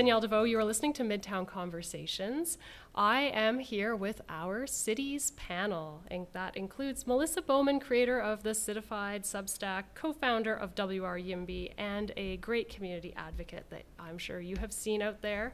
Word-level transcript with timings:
Danielle 0.00 0.22
Deveau. 0.22 0.48
You 0.48 0.58
are 0.58 0.64
listening 0.64 0.94
to 0.94 1.02
Midtown 1.02 1.46
Conversations. 1.46 2.56
I 2.94 3.20
am 3.20 3.58
here 3.58 3.94
with 3.94 4.22
our 4.30 4.66
cities 4.66 5.32
panel, 5.32 6.04
and 6.10 6.26
that 6.32 6.56
includes 6.56 7.06
Melissa 7.06 7.42
Bowman, 7.42 7.80
creator 7.80 8.18
of 8.18 8.42
the 8.42 8.54
Citified 8.54 9.24
Substack, 9.24 9.84
co 9.94 10.14
founder 10.14 10.54
of 10.54 10.70
WR 10.74 11.18
YIMBY, 11.18 11.74
and 11.76 12.12
a 12.16 12.38
great 12.38 12.70
community 12.70 13.12
advocate 13.14 13.66
that 13.68 13.82
I'm 13.98 14.16
sure 14.16 14.40
you 14.40 14.56
have 14.56 14.72
seen 14.72 15.02
out 15.02 15.20
there. 15.20 15.52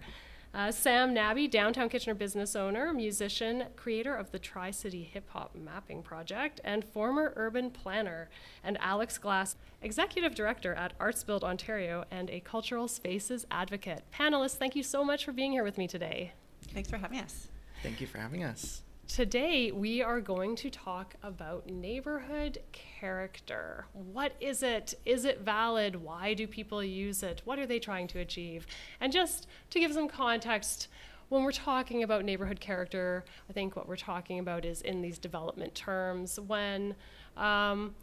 Uh, 0.57 0.73
Sam 0.73 1.15
Nabi, 1.15 1.51
downtown 1.51 1.91
Kitchener 1.91 2.15
business 2.15 2.57
owner, 2.57 2.91
musician, 2.91 3.65
creator 3.77 4.15
of 4.15 4.31
the 4.31 4.39
Tri 4.39 4.71
City 4.71 5.03
Hip 5.03 5.29
Hop 5.29 5.55
Mapping 5.55 6.03
Project, 6.03 6.63
and 6.65 6.83
former 6.83 7.35
urban 7.37 7.71
planner. 7.71 8.31
And 8.65 8.79
Alex 8.81 9.19
Glass, 9.19 9.57
executive 9.83 10.35
director 10.35 10.73
at 10.73 10.99
Artsbuild 10.99 11.43
Ontario 11.43 12.07
and 12.11 12.31
a 12.31 12.41
cultural 12.41 12.89
spaces 12.89 13.47
advocate. 13.51 14.05
Panelists, 14.19 14.57
thank 14.57 14.75
you 14.75 14.83
so 14.83 15.05
much 15.05 15.27
for 15.27 15.33
being 15.33 15.53
here 15.53 15.63
with 15.63 15.77
me 15.77 15.87
today. 15.87 16.33
Thanks 16.73 16.89
for 16.89 16.97
having 16.97 17.21
us. 17.21 17.49
Thank 17.83 18.01
you 18.01 18.07
for 18.07 18.17
having 18.17 18.43
us. 18.43 18.81
Today, 19.09 19.71
we 19.71 20.03
are 20.03 20.21
going 20.21 20.57
to 20.57 20.69
talk 20.69 21.15
about 21.23 21.69
neighborhood 21.69 22.59
character. 22.73 23.87
What 23.93 24.33
is 24.41 24.65
it? 24.65 24.95
Is 25.07 25.25
it 25.25 25.43
valid? 25.43 25.95
Why 25.95 26.35
do 26.35 26.49
people 26.49 26.83
use 26.83 27.23
it? 27.23 27.41
What 27.45 27.61
are 27.61 27.67
they 27.67 27.79
trying 27.79 28.09
to 28.09 28.19
achieve? 28.19 28.67
And 29.01 29.13
just 29.13 29.47
to 29.71 29.79
give 29.79 29.93
some 29.93 30.09
context, 30.09 30.89
when 31.29 31.45
we're 31.45 31.53
talking 31.53 32.03
about 32.03 32.25
neighborhood 32.25 32.59
character, 32.59 33.25
I 33.49 33.53
think 33.53 33.77
what 33.77 33.87
we're 33.87 33.95
talking 33.95 34.41
about 34.41 34.65
is 34.65 34.83
in 34.83 35.03
these 35.03 35.21
development 35.21 35.77
terms 35.77 36.41
when 36.41 36.97
um, 37.37 37.95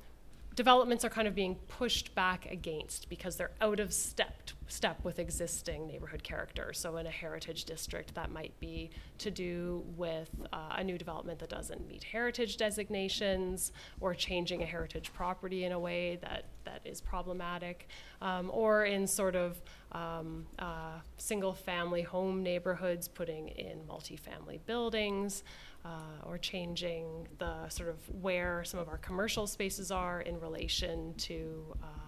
developments 0.55 1.03
are 1.03 1.09
kind 1.09 1.27
of 1.27 1.35
being 1.35 1.55
pushed 1.67 2.13
back 2.15 2.51
against 2.51 3.09
because 3.09 3.35
they're 3.35 3.51
out 3.61 3.79
of 3.79 3.93
step 3.93 4.51
step 4.67 5.03
with 5.03 5.19
existing 5.19 5.85
neighborhood 5.85 6.23
character. 6.23 6.73
So 6.73 6.97
in 6.97 7.05
a 7.05 7.11
heritage 7.11 7.65
district, 7.65 8.15
that 8.15 8.31
might 8.31 8.59
be 8.59 8.89
to 9.19 9.29
do 9.29 9.83
with 9.95 10.29
uh, 10.51 10.75
a 10.77 10.83
new 10.83 10.97
development 10.97 11.39
that 11.39 11.49
doesn't 11.49 11.87
meet 11.87 12.03
heritage 12.03 12.57
designations, 12.57 13.71
or 13.99 14.15
changing 14.15 14.63
a 14.63 14.65
heritage 14.65 15.13
property 15.13 15.65
in 15.65 15.73
a 15.73 15.79
way 15.79 16.17
that 16.21 16.45
that 16.63 16.81
is 16.85 17.01
problematic, 17.01 17.87
um, 18.21 18.49
or 18.51 18.85
in 18.85 19.05
sort 19.05 19.35
of 19.35 19.61
um, 19.91 20.45
uh, 20.57 20.99
single-family 21.17 22.01
home 22.01 22.41
neighborhoods, 22.41 23.07
putting 23.07 23.49
in 23.49 23.79
multifamily 23.87 24.59
buildings 24.65 25.43
uh, 25.85 26.25
or 26.25 26.37
changing 26.37 27.27
the 27.39 27.67
sort 27.69 27.89
of 27.89 27.97
where 28.21 28.63
some 28.63 28.79
of 28.79 28.87
our 28.87 28.97
commercial 28.97 29.47
spaces 29.47 29.91
are 29.91 30.21
in 30.21 30.39
relation 30.39 31.13
to 31.15 31.75
uh, 31.83 32.03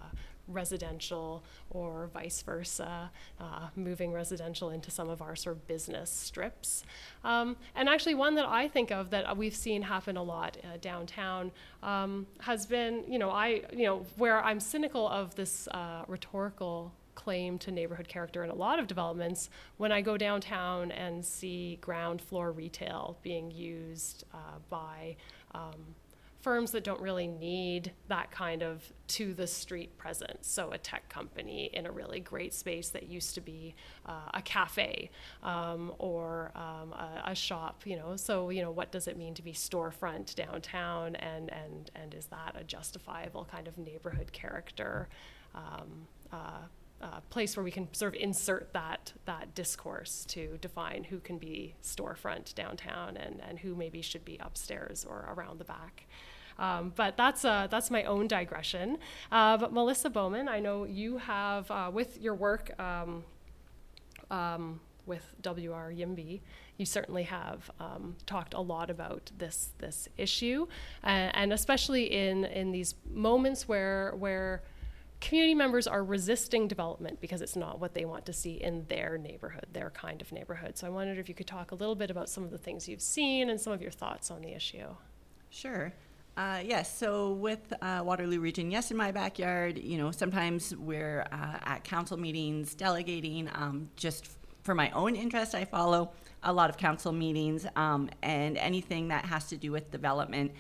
residential 0.48 1.44
or 1.72 2.08
vice 2.14 2.42
versa, 2.42 3.12
uh, 3.40 3.68
moving 3.76 4.12
residential 4.12 4.70
into 4.70 4.92
some 4.92 5.10
of 5.10 5.22
our 5.22 5.36
sort 5.36 5.56
of 5.56 5.68
business 5.68 6.10
strips. 6.10 6.84
Um, 7.24 7.58
and 7.76 7.90
actually, 7.90 8.16
one 8.16 8.36
that 8.36 8.46
I 8.46 8.68
think 8.68 8.92
of 8.92 9.10
that 9.10 9.36
we've 9.36 9.56
seen 9.56 9.82
happen 9.82 10.18
a 10.18 10.24
lot 10.24 10.58
uh, 10.64 10.78
downtown 10.82 11.52
um, 11.84 12.28
has 12.40 12.66
been, 12.66 13.04
you 13.08 13.20
know, 13.20 13.32
I, 13.32 13.64
you 13.74 13.86
know, 13.86 14.06
where 14.18 14.44
I'm 14.44 14.60
cynical 14.60 15.08
of 15.08 15.36
this 15.36 15.68
uh, 15.70 16.04
rhetorical 16.08 16.94
claim 17.16 17.58
to 17.60 17.72
neighborhood 17.72 18.08
character 18.08 18.44
in 18.44 18.50
a 18.50 18.56
lot 18.56 18.80
of 18.80 18.88
developments 18.88 19.50
when 19.78 19.92
I 19.92 20.02
go 20.02 20.18
downtown 20.18 20.92
and 20.92 21.26
see 21.26 21.78
ground 21.82 22.22
floor 22.22 22.52
retail 22.52 23.18
being 23.24 23.50
used 23.52 24.26
uh, 24.34 24.60
by 24.70 25.16
um, 25.54 25.96
firms 26.46 26.70
that 26.70 26.84
don't 26.84 27.02
really 27.02 27.26
need 27.26 27.92
that 28.08 28.30
kind 28.30 28.62
of 28.62 28.84
to 29.08 29.34
the 29.34 29.48
street 29.48 29.98
presence. 29.98 30.48
So, 30.48 30.70
a 30.74 30.78
tech 30.78 31.10
company 31.10 31.72
in 31.74 31.88
a 31.88 31.92
really 31.92 32.20
great 32.20 32.54
space 32.54 32.90
that 32.90 33.10
used 33.10 33.34
to 33.34 33.42
be 33.42 33.74
uh, 34.06 34.30
a 34.32 34.44
cafe 34.44 35.10
um, 35.42 35.92
or 35.98 36.52
um, 36.54 36.94
a, 36.94 37.32
a, 37.32 37.36
shop, 37.36 37.82
you 37.86 37.96
know. 37.96 38.16
So, 38.16 38.52
you 38.52 38.62
know, 38.62 38.70
what 38.70 38.92
does 38.92 39.08
it 39.08 39.18
mean 39.18 39.34
to 39.34 39.42
be 39.42 39.54
storefront 39.54 40.36
downtown 40.36 41.16
and, 41.16 41.52
and, 41.52 41.90
and 41.96 42.14
is 42.14 42.28
that 42.28 42.56
a 42.56 42.64
justifiable 42.64 43.48
kind 43.52 43.68
of 43.68 43.80
neighborhood 43.80 44.32
character? 44.32 45.10
Um, 45.56 46.08
uh, 46.32 46.68
uh, 47.02 47.20
place 47.30 47.58
where 47.58 47.64
we 47.64 47.72
can 47.72 47.94
sort 47.94 48.16
of 48.16 48.22
insert 48.22 48.72
that 48.74 49.14
that 49.26 49.54
discourse 49.54 50.26
to 50.26 50.58
define 50.62 51.04
who 51.04 51.20
can 51.20 51.38
be 51.38 51.76
storefront 51.84 52.56
downtown 52.56 53.18
and, 53.18 53.42
and 53.48 53.60
who 53.60 53.76
maybe 53.76 54.02
should 54.02 54.24
be 54.24 54.38
upstairs 54.40 55.06
or 55.08 55.30
around 55.36 55.60
the 55.60 55.66
back. 55.66 56.08
Um, 56.58 56.94
but 56.96 57.18
that's 57.18 57.44
uh, 57.44 57.68
that's 57.70 57.92
my 57.92 58.04
own 58.04 58.28
digression. 58.28 58.98
Uh, 59.32 59.58
but 59.58 59.74
Melissa 59.74 60.10
Bowman, 60.10 60.48
I 60.48 60.60
know 60.60 60.86
you 60.86 61.18
have 61.18 61.70
uh, 61.70 61.92
with 61.94 62.22
your 62.22 62.34
work 62.34 62.72
um, 62.80 63.26
um, 64.32 64.80
with 65.06 65.36
WR 65.44 65.92
YIMBY, 65.92 66.40
you 66.78 66.86
certainly 66.86 67.24
have 67.24 67.70
um, 67.80 68.16
talked 68.26 68.54
a 68.54 68.62
lot 68.62 68.90
about 68.90 69.32
this 69.38 69.72
this 69.80 70.08
issue, 70.18 70.66
and 71.04 71.52
especially 71.52 72.06
in 72.06 72.46
in 72.46 72.72
these 72.72 72.96
moments 73.12 73.68
where 73.68 74.14
where 74.18 74.64
community 75.26 75.56
members 75.56 75.88
are 75.88 76.04
resisting 76.04 76.68
development 76.68 77.20
because 77.20 77.42
it's 77.42 77.56
not 77.56 77.80
what 77.80 77.96
they 77.96 78.06
want 78.06 78.28
to 78.28 78.32
see 78.32 78.62
in 78.62 78.86
their 78.90 79.18
neighborhood, 79.18 79.66
their 79.74 79.90
kind 79.90 80.22
of 80.22 80.32
neighborhood. 80.32 80.78
So 80.78 80.86
I 80.86 80.92
wondered 80.92 81.18
if 81.18 81.28
you 81.28 81.34
could 81.34 81.48
talk 81.48 81.72
a 81.72 81.76
little 81.76 81.96
bit 81.96 82.12
about 82.12 82.30
some 82.30 82.44
of 82.44 82.52
the 82.52 82.60
things 82.60 82.88
you've 82.88 83.02
seen 83.02 83.50
and 83.50 83.60
some 83.60 83.74
of 83.74 83.82
your 83.82 83.90
thoughts 83.90 84.30
on 84.30 84.44
the 84.44 84.54
issue. 84.54 84.86
Sure. 85.50 85.92
Uh, 86.38 86.62
yes, 86.64 86.96
so 86.96 87.32
with 87.32 87.74
uh, 87.82 88.04
Waterloo 88.06 88.40
Region, 88.40 88.70
yes, 88.70 88.92
in 88.92 88.98
my 88.98 89.12
backyard, 89.12 89.80
you 89.80 89.98
know, 89.98 90.12
sometimes 90.12 90.76
we're 90.76 91.26
uh, 91.32 91.58
at 91.64 91.84
council 91.84 92.18
meetings 92.18 92.76
delegating. 92.76 93.50
Um, 93.56 93.90
just 93.96 94.30
for 94.62 94.76
my 94.76 94.92
own 94.92 95.16
interest, 95.16 95.56
I 95.56 95.66
follow 95.66 96.12
a 96.44 96.54
lot 96.54 96.70
of 96.70 96.78
council 96.78 97.12
meetings 97.12 97.66
um, 97.76 98.12
and 98.22 98.58
anything 98.58 99.08
that 99.08 99.26
has 99.26 99.48
to 99.48 99.58
do 99.58 99.72
with 99.72 99.90
development 99.90 100.52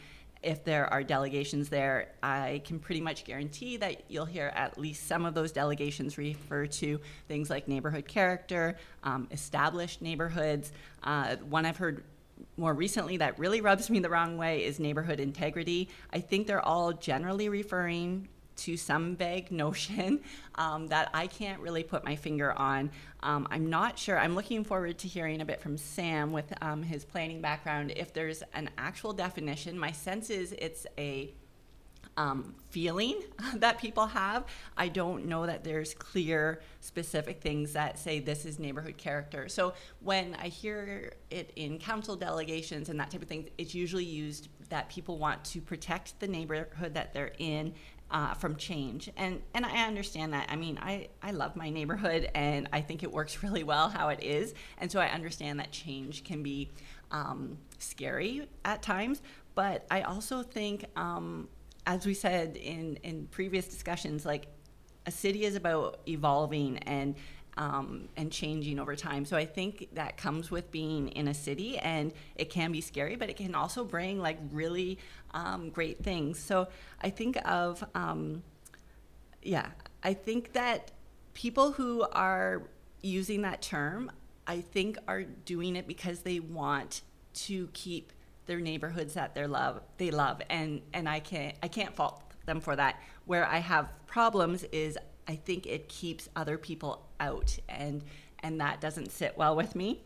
if 0.46 0.64
there 0.64 0.92
are 0.94 1.04
delegations 1.04 1.70
there, 1.70 2.10
I 2.22 2.62
can 2.64 2.78
pretty 2.78 3.02
much 3.02 3.26
guarantee 3.26 3.78
that 3.78 4.04
you'll 4.10 4.26
hear 4.26 4.52
at 4.56 4.78
least 4.78 5.08
some 5.08 5.26
of 5.26 5.34
those 5.34 5.52
delegations 5.52 6.20
refer 6.20 6.68
to 6.68 7.00
things 7.28 7.50
like 7.50 7.68
neighborhood 7.68 8.08
character, 8.08 8.78
um, 9.04 9.28
established 9.32 10.04
neighborhoods. 10.04 10.72
Uh, 11.04 11.38
one 11.38 11.66
I've 11.66 11.78
heard 11.78 12.04
more 12.58 12.74
recently 12.76 13.18
that 13.18 13.40
really 13.40 13.60
rubs 13.60 13.90
me 13.90 14.00
the 14.00 14.10
wrong 14.10 14.38
way 14.38 14.64
is 14.64 14.80
neighborhood 14.80 15.20
integrity. 15.20 15.90
I 16.14 16.20
think 16.20 16.46
they're 16.46 16.64
all 16.64 16.94
generally 16.94 17.50
referring 17.50 18.28
to 18.58 18.78
some 18.78 19.16
vague 19.16 19.52
notion 19.52 20.22
um, 20.56 20.88
that 20.88 21.10
I 21.14 21.28
can't 21.28 21.60
really 21.60 21.84
put 21.84 22.04
my 22.04 22.16
finger 22.16 22.54
on. 22.54 22.92
Um, 23.22 23.48
I'm 23.50 23.70
not 23.70 23.98
sure. 23.98 24.20
I'm 24.20 24.36
looking 24.36 24.64
forward 24.64 24.98
to 25.00 25.08
hearing 25.08 25.42
a 25.42 25.46
bit 25.46 25.62
from 25.62 25.78
Sam 25.78 26.32
with 26.32 26.54
um, 26.62 26.84
his 26.84 27.06
planning 27.06 27.42
background 27.42 27.94
if 27.96 28.14
there's 28.14 28.44
an 28.54 28.70
actual 28.78 29.14
definition. 29.14 29.78
My 29.78 29.92
sense 29.92 30.30
is 30.30 30.54
it's 30.58 30.86
a 30.98 31.34
um, 32.18 32.56
feeling 32.70 33.22
that 33.56 33.78
people 33.80 34.08
have. 34.08 34.46
I 34.78 34.88
don't 34.88 35.26
know 35.26 35.46
that 35.46 35.64
there's 35.64 35.94
clear, 35.94 36.62
specific 36.82 37.42
things 37.42 37.74
that 37.74 38.00
say 38.00 38.20
this 38.20 38.46
is 38.46 38.60
neighborhood 38.60 38.98
character. 38.98 39.50
So 39.50 39.74
when 40.02 40.36
I 40.36 40.48
hear 40.48 41.14
it 41.30 41.52
in 41.56 41.78
council 41.80 42.16
delegations 42.16 42.90
and 42.90 43.00
that 43.00 43.12
type 43.12 43.22
of 43.22 43.28
thing, 43.28 43.50
it's 43.58 43.76
usually 43.76 44.06
used 44.06 44.50
that 44.70 44.90
people 44.90 45.18
want 45.18 45.44
to 45.46 45.62
protect 45.62 46.20
the 46.20 46.28
neighborhood 46.28 46.94
that 46.94 47.14
they're 47.14 47.34
in 47.38 47.74
uh, 48.12 48.34
from 48.36 48.56
change. 48.56 49.10
And 49.18 49.42
and 49.54 49.66
I 49.66 49.86
understand 49.86 50.34
that. 50.34 50.48
I 50.50 50.56
mean, 50.56 50.80
I, 50.82 51.10
I 51.22 51.32
love 51.32 51.56
my 51.56 51.70
neighborhood 51.70 52.30
and 52.36 52.68
I 52.72 52.82
think 52.82 53.04
it 53.04 53.12
works 53.12 53.44
really 53.44 53.64
well 53.64 53.90
how 53.90 54.10
it 54.10 54.24
is. 54.24 54.54
And 54.78 54.92
so 54.92 55.00
I 55.00 55.08
understand 55.08 55.60
that 55.60 55.72
change 55.72 56.24
can 56.24 56.44
be 56.44 56.72
um, 57.12 57.58
scary 57.80 58.48
at 58.64 58.82
times. 58.82 59.22
But 59.56 59.86
I 59.90 60.02
also 60.02 60.44
think, 60.44 60.86
um, 60.96 61.48
as 61.88 62.06
we 62.06 62.14
said 62.14 62.58
in, 62.58 62.98
in 63.04 63.28
previous 63.28 63.68
discussions, 63.68 64.26
like 64.26 64.48
a 65.06 65.12
city 65.12 65.46
is 65.46 65.56
about 65.56 66.00
evolving 66.08 66.80
and 66.80 67.16
um, 67.58 68.10
and 68.18 68.32
changing 68.32 68.80
over 68.80 68.96
time. 68.96 69.26
So 69.26 69.38
I 69.38 69.46
think 69.46 69.90
that 69.94 70.18
comes 70.18 70.52
with 70.52 70.72
being 70.72 71.10
in 71.10 71.28
a 71.28 71.34
city, 71.34 71.78
and 71.78 72.12
it 72.36 72.50
can 72.50 72.72
be 72.72 72.82
scary, 72.82 73.16
but 73.16 73.30
it 73.30 73.38
can 73.38 73.56
also 73.56 73.84
bring 73.84 74.20
like 74.20 74.38
really 74.52 75.00
um, 75.34 75.70
great 75.70 76.04
things. 76.04 76.40
So 76.40 76.68
I 77.02 77.10
think 77.10 77.38
of, 77.46 77.84
um, 77.96 78.44
yeah, 79.42 79.68
I 80.04 80.14
think 80.14 80.54
that 80.54 80.92
people 81.34 81.72
who 81.72 82.06
are 82.12 82.64
using 83.02 83.44
that 83.44 83.62
term, 83.62 84.12
I 84.48 84.62
think 84.62 84.98
are 85.08 85.24
doing 85.24 85.76
it 85.76 85.88
because 85.88 86.22
they 86.22 86.40
want 86.40 87.02
to 87.34 87.68
keep 87.74 88.12
their 88.46 88.60
neighborhoods 88.60 89.16
that 89.16 89.34
they 89.34 89.48
love 89.48 89.82
they 89.98 90.12
love 90.12 90.42
and 90.50 90.82
and 90.94 91.10
I 91.10 91.20
can't 91.20 91.56
I 91.64 91.68
can't 91.68 91.96
fault 91.96 92.22
them 92.46 92.62
for 92.62 92.76
that 92.76 93.02
where 93.26 93.46
I 93.46 93.58
have 93.58 93.90
problems 94.06 94.64
is 94.66 94.98
I 95.28 95.36
think 95.36 95.66
it 95.66 95.90
keeps 95.90 96.30
other 96.36 96.58
people 96.58 97.05
out, 97.20 97.58
and 97.70 98.04
and 98.40 98.62
that 98.62 98.82
doesn't 98.82 99.12
sit 99.12 99.38
well 99.38 99.56
with 99.56 99.76
me. 99.76 100.02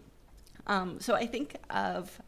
Um, 0.67 0.99
so 0.99 1.15
I 1.15 1.25
think 1.25 1.55
of 1.69 2.21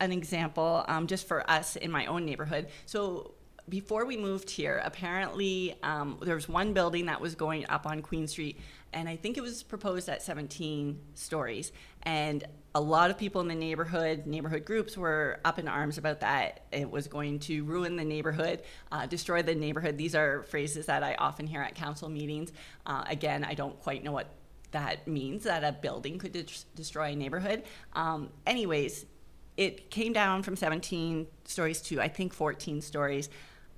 an 0.00 0.12
example 0.12 0.84
um, 0.88 1.06
just 1.06 1.26
for 1.26 1.48
us 1.50 1.76
in 1.76 1.90
my 1.90 2.06
own 2.06 2.24
neighborhood. 2.24 2.68
So 2.86 3.34
before 3.68 4.04
we 4.04 4.16
moved 4.16 4.50
here, 4.50 4.80
apparently 4.84 5.76
um, 5.82 6.18
there 6.22 6.34
was 6.34 6.48
one 6.48 6.72
building 6.74 7.06
that 7.06 7.20
was 7.20 7.34
going 7.34 7.66
up 7.68 7.86
on 7.86 8.02
Queen 8.02 8.26
Street, 8.26 8.58
and 8.94 9.08
I 9.08 9.16
think 9.16 9.36
it 9.36 9.42
was 9.42 9.62
proposed 9.62 10.08
at 10.08 10.22
17 10.22 10.98
stories. 11.14 11.72
And 12.04 12.44
a 12.76 12.80
lot 12.80 13.10
of 13.10 13.18
people 13.18 13.40
in 13.40 13.48
the 13.48 13.54
neighborhood, 13.54 14.24
neighborhood 14.24 14.64
groups, 14.64 14.96
were 14.96 15.40
up 15.44 15.58
in 15.58 15.68
arms 15.68 15.98
about 15.98 16.20
that. 16.20 16.60
It 16.72 16.90
was 16.90 17.08
going 17.08 17.40
to 17.40 17.64
ruin 17.64 17.96
the 17.96 18.04
neighborhood, 18.04 18.62
uh, 18.92 19.06
destroy 19.06 19.42
the 19.42 19.54
neighborhood. 19.54 19.98
These 19.98 20.14
are 20.14 20.44
phrases 20.44 20.86
that 20.86 21.02
I 21.02 21.14
often 21.16 21.46
hear 21.46 21.60
at 21.60 21.74
council 21.74 22.08
meetings. 22.08 22.52
Uh, 22.86 23.04
again, 23.08 23.44
I 23.44 23.54
don't 23.54 23.78
quite 23.80 24.04
know 24.04 24.12
what 24.12 24.28
that 24.70 25.06
means 25.06 25.44
that 25.44 25.64
a 25.64 25.72
building 25.72 26.18
could 26.18 26.32
de- 26.32 26.46
destroy 26.74 27.12
a 27.12 27.16
neighborhood. 27.16 27.64
Um, 27.94 28.30
anyways, 28.46 29.06
it 29.56 29.90
came 29.90 30.12
down 30.12 30.42
from 30.42 30.56
17 30.56 31.26
stories 31.44 31.80
to 31.82 32.00
I 32.00 32.08
think 32.08 32.32
14 32.32 32.80
stories. 32.80 33.28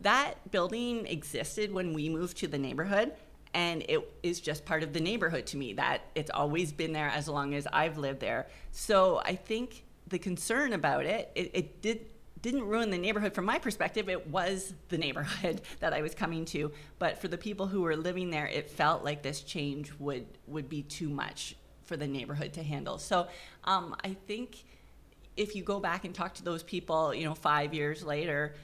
That 0.01 0.51
building 0.51 1.07
existed 1.07 1.73
when 1.73 1.95
we 1.95 2.09
moved 2.09 2.37
to 2.39 2.49
the 2.49 2.59
neighborhood, 2.59 3.13
and 3.57 3.83
it 3.89 4.07
is 4.23 4.39
just 4.39 4.67
part 4.67 4.83
of 4.83 4.93
the 4.93 5.01
neighborhood 5.01 5.47
to 5.47 5.57
me. 5.57 5.73
That 5.73 6.03
it's 6.15 6.31
always 6.31 6.73
been 6.73 6.93
there 6.93 7.09
as 7.09 7.27
long 7.27 7.55
as 7.55 7.67
I've 7.73 7.97
lived 7.97 8.21
there. 8.21 8.49
So 8.71 9.23
I 9.25 9.35
think 9.35 9.85
the 10.09 10.19
concern 10.19 10.75
about 10.75 11.07
it, 11.07 11.33
it, 11.35 11.51
it 11.55 11.83
did 11.83 12.07
didn't 12.43 12.65
ruin 12.65 12.91
the 12.91 12.99
neighborhood 12.99 13.35
from 13.35 13.47
my 13.47 13.59
perspective. 13.59 14.11
It 14.11 14.29
was 14.29 14.75
the 14.91 14.99
neighborhood 14.99 15.63
that 15.81 15.95
I 15.95 16.03
was 16.03 16.15
coming 16.15 16.45
to, 16.47 16.71
but 16.99 17.19
for 17.19 17.29
the 17.29 17.39
people 17.39 17.67
who 17.67 17.81
were 17.81 17.97
living 17.97 18.29
there, 18.31 18.47
it 18.47 18.71
felt 18.71 19.03
like 19.03 19.23
this 19.23 19.41
change 19.41 19.91
would 19.99 20.27
would 20.47 20.69
be 20.69 20.83
too 20.83 21.09
much 21.09 21.57
for 21.83 21.97
the 21.97 22.07
neighborhood 22.07 22.53
to 22.53 22.63
handle. 22.63 22.99
So 22.99 23.27
um, 23.65 23.97
I 24.05 24.15
think 24.27 24.65
if 25.39 25.57
you 25.57 25.63
go 25.63 25.81
back 25.81 26.05
and 26.05 26.15
talk 26.15 26.35
to 26.35 26.45
those 26.45 26.63
people, 26.63 27.15
you 27.15 27.25
know, 27.25 27.35
five 27.35 27.73
years 27.73 28.05
later, 28.05 28.55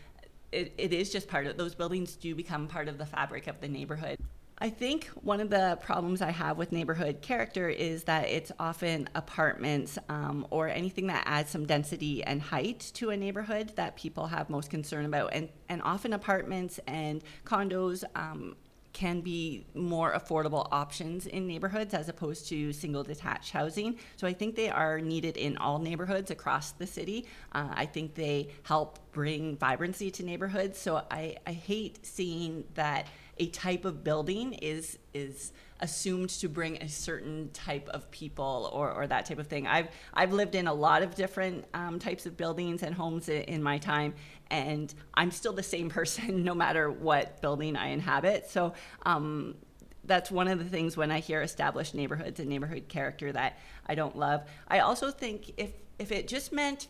it, 0.50 0.74
it 0.76 0.92
is 0.92 1.10
just 1.10 1.28
part 1.28 1.46
of 1.46 1.56
those 1.56 1.74
buildings 1.74 2.14
do 2.14 2.34
become 2.34 2.68
part 2.68 2.88
of 2.88 2.98
the 2.98 3.06
fabric 3.06 3.46
of 3.46 3.58
the 3.62 3.68
neighborhood. 3.68 4.18
I 4.62 4.70
think 4.70 5.06
one 5.22 5.40
of 5.40 5.50
the 5.50 5.76
problems 5.82 6.22
I 6.22 6.30
have 6.30 6.56
with 6.56 6.70
neighborhood 6.70 7.20
character 7.20 7.68
is 7.68 8.04
that 8.04 8.28
it's 8.28 8.52
often 8.60 9.08
apartments 9.16 9.98
um, 10.08 10.46
or 10.50 10.68
anything 10.68 11.08
that 11.08 11.24
adds 11.26 11.50
some 11.50 11.66
density 11.66 12.22
and 12.22 12.40
height 12.40 12.92
to 12.94 13.10
a 13.10 13.16
neighborhood 13.16 13.72
that 13.74 13.96
people 13.96 14.28
have 14.28 14.48
most 14.50 14.70
concern 14.70 15.04
about. 15.04 15.30
And, 15.32 15.48
and 15.68 15.82
often 15.82 16.12
apartments 16.12 16.78
and 16.86 17.24
condos 17.44 18.04
um, 18.14 18.54
can 18.92 19.20
be 19.20 19.66
more 19.74 20.12
affordable 20.12 20.68
options 20.70 21.26
in 21.26 21.48
neighborhoods 21.48 21.92
as 21.92 22.08
opposed 22.08 22.46
to 22.50 22.72
single 22.72 23.02
detached 23.02 23.50
housing. 23.50 23.98
So 24.16 24.28
I 24.28 24.32
think 24.32 24.54
they 24.54 24.70
are 24.70 25.00
needed 25.00 25.36
in 25.36 25.56
all 25.56 25.80
neighborhoods 25.80 26.30
across 26.30 26.70
the 26.70 26.86
city. 26.86 27.26
Uh, 27.50 27.66
I 27.72 27.86
think 27.86 28.14
they 28.14 28.50
help 28.62 29.00
bring 29.10 29.56
vibrancy 29.56 30.12
to 30.12 30.22
neighborhoods. 30.22 30.78
So 30.78 31.04
I, 31.10 31.34
I 31.48 31.52
hate 31.52 32.06
seeing 32.06 32.62
that 32.74 33.08
a 33.42 33.46
type 33.46 33.84
of 33.84 34.04
building 34.04 34.52
is 34.54 34.98
is 35.12 35.52
assumed 35.80 36.30
to 36.30 36.48
bring 36.48 36.80
a 36.80 36.88
certain 36.88 37.50
type 37.52 37.88
of 37.88 38.08
people 38.12 38.70
or, 38.72 38.92
or 38.92 39.08
that 39.08 39.26
type 39.26 39.40
of 39.40 39.48
thing. 39.48 39.66
I've 39.66 39.88
I've 40.14 40.32
lived 40.32 40.54
in 40.54 40.68
a 40.68 40.72
lot 40.72 41.02
of 41.02 41.16
different 41.16 41.64
um, 41.74 41.98
types 41.98 42.24
of 42.24 42.36
buildings 42.36 42.84
and 42.84 42.94
homes 42.94 43.28
in, 43.28 43.42
in 43.42 43.62
my 43.62 43.78
time, 43.78 44.14
and 44.48 44.94
I'm 45.14 45.32
still 45.32 45.52
the 45.52 45.62
same 45.62 45.88
person 45.98 46.44
no 46.44 46.54
matter 46.54 46.88
what 46.88 47.40
building 47.40 47.76
I 47.76 47.88
inhabit. 47.88 48.48
So. 48.48 48.74
Um, 49.04 49.56
that's 50.04 50.32
one 50.32 50.48
of 50.48 50.58
the 50.58 50.64
things 50.64 50.96
when 50.96 51.12
I 51.12 51.20
hear 51.20 51.42
established 51.42 51.94
neighborhoods 51.94 52.40
and 52.40 52.48
neighborhood 52.48 52.88
character 52.88 53.30
that 53.30 53.56
I 53.86 53.94
don't 53.94 54.18
love. 54.18 54.42
I 54.66 54.80
also 54.80 55.12
think 55.12 55.52
if 55.56 55.70
if 56.00 56.10
it 56.10 56.26
just 56.26 56.52
meant 56.52 56.88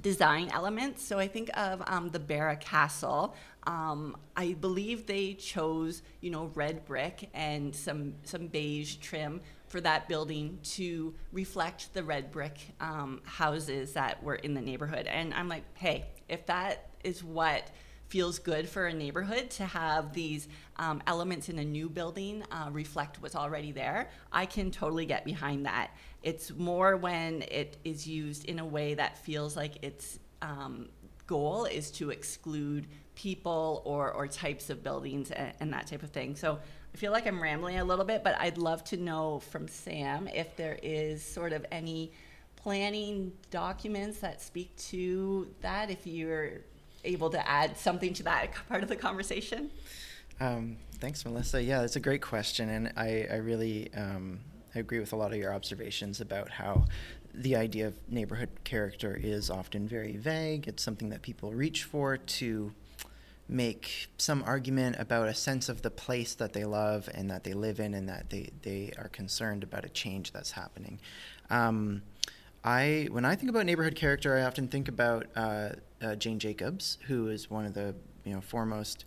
design 0.00 0.50
elements. 0.52 1.02
So 1.02 1.18
I 1.18 1.28
think 1.28 1.50
of 1.56 1.82
um, 1.86 2.08
the 2.10 2.18
Barra 2.18 2.56
Castle. 2.56 3.34
Um, 3.66 4.16
I 4.36 4.52
believe 4.54 5.06
they 5.06 5.34
chose, 5.34 6.02
you 6.20 6.30
know, 6.30 6.50
red 6.54 6.84
brick 6.84 7.28
and 7.34 7.74
some 7.74 8.14
some 8.22 8.46
beige 8.46 8.96
trim 8.96 9.40
for 9.66 9.80
that 9.80 10.08
building 10.08 10.58
to 10.62 11.14
reflect 11.32 11.92
the 11.92 12.04
red 12.04 12.30
brick 12.30 12.58
um, 12.80 13.20
houses 13.24 13.94
that 13.94 14.22
were 14.22 14.36
in 14.36 14.54
the 14.54 14.60
neighborhood. 14.60 15.06
And 15.06 15.34
I'm 15.34 15.48
like, 15.48 15.64
hey, 15.74 16.06
if 16.28 16.46
that 16.46 16.90
is 17.02 17.24
what 17.24 17.70
feels 18.08 18.38
good 18.38 18.68
for 18.68 18.86
a 18.86 18.94
neighborhood 18.94 19.50
to 19.50 19.64
have 19.64 20.12
these 20.12 20.48
um, 20.76 21.02
elements 21.06 21.48
in 21.48 21.58
a 21.58 21.64
new 21.64 21.88
building 21.88 22.42
uh, 22.52 22.68
reflect 22.70 23.20
what's 23.20 23.34
already 23.34 23.72
there, 23.72 24.10
I 24.32 24.46
can 24.46 24.70
totally 24.70 25.06
get 25.06 25.24
behind 25.24 25.66
that. 25.66 25.90
It's 26.22 26.52
more 26.52 26.96
when 26.96 27.42
it 27.42 27.78
is 27.84 28.06
used 28.06 28.44
in 28.44 28.58
a 28.58 28.64
way 28.64 28.94
that 28.94 29.18
feels 29.18 29.56
like 29.56 29.82
its 29.82 30.18
um, 30.42 30.88
goal 31.26 31.64
is 31.64 31.90
to 31.92 32.10
exclude 32.10 32.86
people 33.14 33.82
or, 33.84 34.12
or 34.12 34.28
types 34.28 34.70
of 34.70 34.82
buildings 34.82 35.30
and, 35.30 35.52
and 35.60 35.72
that 35.72 35.86
type 35.86 36.02
of 36.02 36.10
thing. 36.10 36.36
So 36.36 36.58
I 36.94 36.96
feel 36.96 37.12
like 37.12 37.26
I'm 37.26 37.42
rambling 37.42 37.78
a 37.78 37.84
little 37.84 38.04
bit, 38.04 38.22
but 38.22 38.38
I'd 38.38 38.58
love 38.58 38.84
to 38.84 38.96
know 38.96 39.40
from 39.40 39.68
Sam 39.68 40.28
if 40.28 40.56
there 40.56 40.78
is 40.82 41.24
sort 41.24 41.52
of 41.52 41.66
any 41.72 42.12
planning 42.56 43.32
documents 43.50 44.18
that 44.18 44.40
speak 44.40 44.74
to 44.76 45.48
that, 45.60 45.90
if 45.90 46.06
you're 46.06 46.60
able 47.06 47.30
to 47.30 47.48
add 47.48 47.76
something 47.76 48.12
to 48.14 48.22
that 48.24 48.50
part 48.68 48.82
of 48.82 48.88
the 48.88 48.96
conversation? 48.96 49.70
Um, 50.40 50.76
thanks, 50.98 51.24
Melissa. 51.24 51.62
Yeah, 51.62 51.80
that's 51.80 51.96
a 51.96 52.00
great 52.00 52.22
question, 52.22 52.68
and 52.68 52.92
I, 52.96 53.26
I 53.30 53.36
really 53.36 53.92
um, 53.94 54.40
I 54.74 54.80
agree 54.80 55.00
with 55.00 55.12
a 55.14 55.16
lot 55.16 55.32
of 55.32 55.38
your 55.38 55.54
observations 55.54 56.20
about 56.20 56.50
how 56.50 56.84
the 57.32 57.56
idea 57.56 57.86
of 57.86 57.94
neighborhood 58.08 58.50
character 58.64 59.18
is 59.20 59.50
often 59.50 59.88
very 59.88 60.16
vague. 60.16 60.68
It's 60.68 60.82
something 60.82 61.08
that 61.10 61.22
people 61.22 61.52
reach 61.52 61.84
for 61.84 62.16
to 62.16 62.72
make 63.48 64.08
some 64.18 64.42
argument 64.42 64.96
about 64.98 65.28
a 65.28 65.34
sense 65.34 65.68
of 65.68 65.82
the 65.82 65.90
place 65.90 66.34
that 66.34 66.52
they 66.52 66.64
love 66.64 67.08
and 67.14 67.30
that 67.30 67.44
they 67.44 67.54
live 67.54 67.80
in, 67.80 67.94
and 67.94 68.08
that 68.08 68.28
they, 68.28 68.50
they 68.62 68.92
are 68.98 69.08
concerned 69.08 69.62
about 69.62 69.84
a 69.84 69.88
change 69.88 70.32
that's 70.32 70.50
happening. 70.50 70.98
Um, 71.48 72.02
I 72.66 73.06
when 73.12 73.24
I 73.24 73.36
think 73.36 73.48
about 73.48 73.64
neighborhood 73.64 73.94
character, 73.94 74.36
I 74.36 74.42
often 74.42 74.66
think 74.66 74.88
about 74.88 75.28
uh, 75.36 75.68
uh, 76.02 76.16
Jane 76.16 76.40
Jacobs, 76.40 76.98
who 77.06 77.28
is 77.28 77.48
one 77.48 77.64
of 77.64 77.74
the 77.74 77.94
you 78.24 78.34
know 78.34 78.40
foremost 78.40 79.04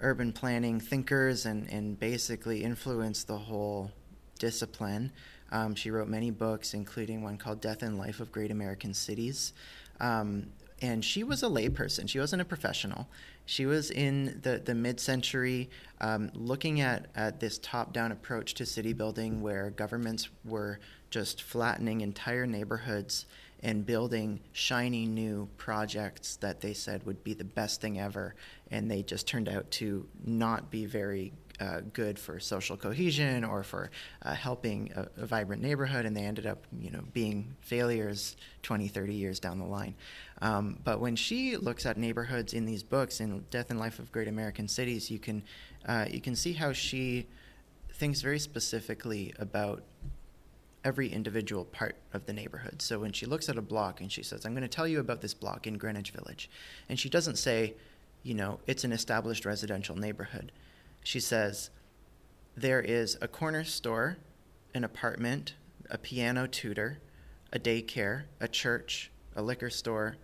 urban 0.00 0.32
planning 0.32 0.80
thinkers 0.80 1.46
and, 1.46 1.70
and 1.70 1.98
basically 1.98 2.64
influenced 2.64 3.28
the 3.28 3.38
whole 3.38 3.92
discipline. 4.40 5.12
Um, 5.52 5.76
she 5.76 5.90
wrote 5.92 6.08
many 6.08 6.32
books, 6.32 6.74
including 6.74 7.22
one 7.22 7.38
called 7.38 7.60
Death 7.60 7.82
and 7.82 7.96
Life 7.96 8.18
of 8.18 8.32
Great 8.32 8.50
American 8.50 8.92
Cities. 8.92 9.52
Um, 10.00 10.48
and 10.82 11.04
she 11.04 11.24
was 11.24 11.42
a 11.42 11.46
layperson. 11.46 12.08
She 12.08 12.18
wasn't 12.18 12.42
a 12.42 12.44
professional. 12.44 13.08
She 13.46 13.64
was 13.64 13.90
in 13.90 14.40
the, 14.42 14.58
the 14.58 14.74
mid 14.74 15.00
century 15.00 15.70
um, 16.00 16.30
looking 16.34 16.80
at, 16.80 17.06
at 17.14 17.40
this 17.40 17.58
top 17.58 17.92
down 17.92 18.12
approach 18.12 18.54
to 18.54 18.66
city 18.66 18.92
building 18.92 19.40
where 19.40 19.70
governments 19.70 20.28
were 20.44 20.78
just 21.10 21.42
flattening 21.42 22.02
entire 22.02 22.46
neighborhoods 22.46 23.26
and 23.62 23.86
building 23.86 24.40
shiny 24.52 25.06
new 25.06 25.48
projects 25.56 26.36
that 26.36 26.60
they 26.60 26.74
said 26.74 27.06
would 27.06 27.24
be 27.24 27.32
the 27.32 27.44
best 27.44 27.80
thing 27.80 27.98
ever. 27.98 28.34
And 28.70 28.90
they 28.90 29.02
just 29.02 29.26
turned 29.26 29.48
out 29.48 29.70
to 29.72 30.06
not 30.24 30.70
be 30.70 30.84
very 30.84 31.32
uh, 31.60 31.80
good 31.92 32.18
for 32.18 32.38
social 32.38 32.76
cohesion 32.76 33.44
or 33.44 33.62
for 33.62 33.90
uh, 34.22 34.34
helping 34.34 34.92
a, 34.94 35.22
a, 35.22 35.26
vibrant 35.26 35.62
neighborhood, 35.62 36.04
and 36.04 36.16
they 36.16 36.24
ended 36.24 36.46
up, 36.46 36.66
you 36.78 36.90
know, 36.90 37.02
being 37.12 37.56
failures 37.60 38.36
20, 38.62 38.88
30 38.88 39.14
years 39.14 39.40
down 39.40 39.58
the 39.58 39.64
line. 39.64 39.94
Um, 40.42 40.78
but 40.84 41.00
when 41.00 41.16
she 41.16 41.56
looks 41.56 41.86
at 41.86 41.96
neighborhoods 41.96 42.52
in 42.52 42.66
these 42.66 42.82
books, 42.82 43.20
in 43.20 43.44
Death 43.50 43.70
and 43.70 43.78
Life 43.78 43.98
of 43.98 44.12
Great 44.12 44.28
American 44.28 44.68
Cities, 44.68 45.10
you 45.10 45.18
can 45.18 45.42
uh, 45.86 46.06
you 46.10 46.20
can 46.20 46.34
see 46.34 46.52
how 46.52 46.72
she 46.72 47.26
thinks 47.92 48.20
very 48.20 48.38
specifically 48.38 49.32
about 49.38 49.82
every 50.84 51.08
individual 51.08 51.64
part 51.64 51.96
of 52.12 52.26
the 52.26 52.32
neighborhood. 52.32 52.82
So 52.82 52.98
when 52.98 53.12
she 53.12 53.24
looks 53.24 53.48
at 53.48 53.56
a 53.56 53.62
block 53.62 54.00
and 54.00 54.12
she 54.12 54.22
says, 54.22 54.44
"I'm 54.44 54.52
going 54.52 54.62
to 54.62 54.68
tell 54.68 54.86
you 54.86 55.00
about 55.00 55.22
this 55.22 55.32
block 55.32 55.66
in 55.66 55.78
Greenwich 55.78 56.10
Village," 56.10 56.50
and 56.88 56.98
she 56.98 57.08
doesn't 57.08 57.36
say, 57.36 57.74
you 58.22 58.34
know, 58.34 58.58
it's 58.66 58.84
an 58.84 58.92
established 58.92 59.46
residential 59.46 59.96
neighborhood 59.96 60.52
she 61.06 61.20
says, 61.20 61.70
There 62.56 62.80
is 62.80 63.16
a 63.22 63.28
corner 63.28 63.62
store, 63.62 64.16
an 64.74 64.82
apartment, 64.82 65.54
a 65.88 65.98
piano 65.98 66.48
tutor, 66.48 66.98
a 67.52 67.60
daycare, 67.60 68.24
a 68.40 68.48
church, 68.48 69.12
a 69.36 69.40
liquor 69.40 69.70
store, 69.70 70.16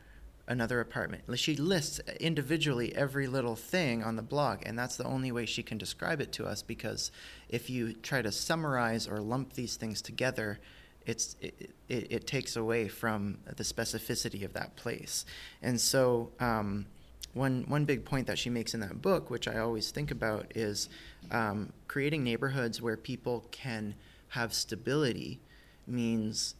another 0.49 0.81
apartment. 0.81 1.23
She 1.39 1.55
lists 1.55 2.01
individually 2.19 2.93
every 2.97 3.29
little 3.29 3.55
thing 3.55 4.03
on 4.03 4.17
the 4.17 4.23
blog, 4.23 4.63
and 4.67 4.77
that's 4.77 4.97
the 4.97 5.05
only 5.05 5.31
way 5.31 5.47
she 5.47 5.63
can 5.63 5.79
describe 5.79 6.21
it 6.21 6.33
to 6.33 6.47
us 6.47 6.63
because 6.63 7.13
if 7.49 7.71
you 7.71 7.93
try 7.93 8.21
to 8.21 8.33
summarize 8.33 9.07
or 9.07 9.21
lump 9.21 9.53
these 9.53 9.77
things 9.77 10.03
together, 10.03 10.59
it's, 11.07 11.37
it, 11.41 11.71
it, 11.89 12.07
it 12.11 12.27
takes 12.27 12.57
away 12.57 12.89
from 12.89 13.39
the 13.45 13.63
specificity 13.63 14.45
of 14.45 14.53
that 14.55 14.75
place. 14.75 15.25
And 15.63 15.81
so, 15.81 16.33
um, 16.41 16.87
one 17.35 17.65
one 17.67 17.85
big 17.85 18.05
point 18.05 18.27
that 18.27 18.39
she 18.39 18.51
makes 18.51 18.75
in 18.75 18.81
that 18.81 19.01
book, 19.01 19.31
which 19.31 19.49
I 19.49 19.59
always 19.59 19.91
think 19.91 20.11
about, 20.11 20.53
is 20.55 20.89
um, 21.31 21.73
creating 21.89 22.23
neighborhoods 22.25 22.83
where 22.83 22.97
people 22.97 23.47
can 23.51 23.95
have 24.29 24.53
stability 24.53 25.41
means 25.87 26.55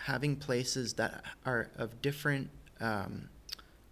having 0.00 0.36
places 0.36 0.94
that 0.94 1.24
are 1.44 1.70
of 1.76 2.00
different 2.02 2.50
um, 2.80 3.28